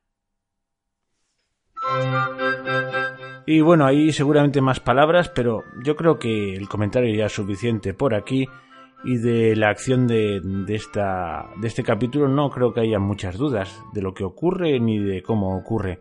Y 3.45 3.61
bueno, 3.61 3.85
hay 3.85 4.11
seguramente 4.11 4.59
más 4.59 4.79
palabras, 4.79 5.29
pero 5.29 5.63
yo 5.83 5.95
creo 5.95 6.17
que 6.17 6.55
el 6.55 6.67
comentario 6.67 7.13
ya 7.13 7.27
es 7.27 7.33
suficiente 7.33 7.93
por 7.93 8.15
aquí 8.15 8.47
y 9.03 9.17
de 9.17 9.55
la 9.55 9.69
acción 9.69 10.07
de, 10.07 10.41
de, 10.41 10.75
esta, 10.75 11.51
de 11.61 11.67
este 11.67 11.83
capítulo 11.83 12.27
no 12.27 12.49
creo 12.49 12.73
que 12.73 12.79
haya 12.79 12.97
muchas 12.97 13.37
dudas 13.37 13.83
de 13.93 14.01
lo 14.01 14.15
que 14.15 14.23
ocurre 14.23 14.79
ni 14.79 14.97
de 14.97 15.21
cómo 15.21 15.55
ocurre. 15.55 15.99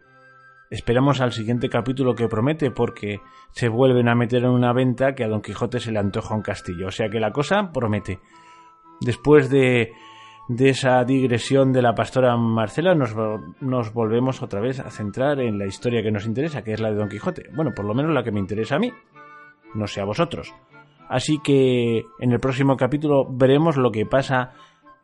Esperamos 0.70 1.20
al 1.20 1.33
siguiente 1.33 1.68
capítulo 1.68 2.14
que 2.14 2.29
promete 2.29 2.70
porque 2.70 3.20
se 3.50 3.68
vuelven 3.68 4.09
a 4.09 4.14
meter 4.14 4.44
en 4.44 4.50
una 4.50 4.72
venta 4.72 5.14
que 5.14 5.24
a 5.24 5.29
Don 5.29 5.42
Quijote 5.42 5.79
se 5.79 5.92
le 5.92 5.98
antoja 5.98 6.35
un 6.35 6.42
castillo. 6.42 6.88
O 6.88 6.90
sea 6.90 7.09
que 7.09 7.20
la 7.20 7.33
cosa 7.33 7.70
promete. 7.72 8.18
Después 9.00 9.50
de, 9.50 9.92
esa 10.59 11.05
digresión 11.05 11.72
de 11.72 11.83
la 11.83 11.94
pastora 11.94 12.37
Marcela 12.37 12.94
nos, 12.94 13.14
nos 13.61 13.92
volvemos 13.92 14.42
otra 14.42 14.61
vez 14.61 14.81
a 14.81 14.90
centrar 14.90 15.40
en 15.40 15.59
la 15.59 15.66
historia 15.66 16.03
que 16.03 16.11
nos 16.11 16.27
interesa, 16.27 16.62
que 16.62 16.72
es 16.72 16.81
la 16.81 16.90
de 16.90 16.96
Don 16.96 17.09
Quijote. 17.09 17.50
Bueno, 17.55 17.72
por 17.74 17.85
lo 17.85 17.94
menos 17.94 18.12
la 18.12 18.24
que 18.24 18.33
me 18.33 18.40
interesa 18.40 18.77
a 18.77 18.81
mí. 18.81 18.92
No 19.74 19.87
sé 19.87 20.00
a 20.00 20.05
vosotros. 20.05 20.55
Así 21.09 21.38
que 21.44 22.05
en 22.18 22.33
el 22.33 22.40
próximo 22.40 22.77
capítulo 22.77 23.27
veremos 23.31 23.77
lo 23.77 23.92
que 23.92 24.07
pasa 24.07 24.53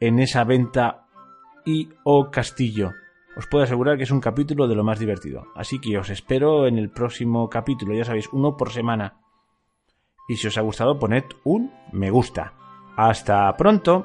en 0.01 0.19
esa 0.19 0.45
venta 0.45 1.05
y 1.67 1.91
o 2.05 2.31
castillo 2.31 2.93
os 3.41 3.47
puedo 3.47 3.65
asegurar 3.65 3.97
que 3.97 4.03
es 4.03 4.11
un 4.11 4.21
capítulo 4.21 4.69
de 4.69 4.75
lo 4.75 4.85
más 4.85 4.99
divertido. 4.99 5.47
Así 5.55 5.81
que 5.81 5.97
os 5.97 6.11
espero 6.11 6.67
en 6.67 6.77
el 6.77 6.91
próximo 6.91 7.49
capítulo, 7.49 7.95
ya 7.95 8.05
sabéis, 8.05 8.29
uno 8.33 8.55
por 8.55 8.71
semana. 8.71 9.15
Y 10.29 10.37
si 10.37 10.49
os 10.49 10.59
ha 10.59 10.61
gustado, 10.61 10.99
poned 10.99 11.25
un 11.45 11.73
me 11.91 12.11
gusta. 12.11 12.53
Hasta 12.97 13.57
pronto. 13.57 14.05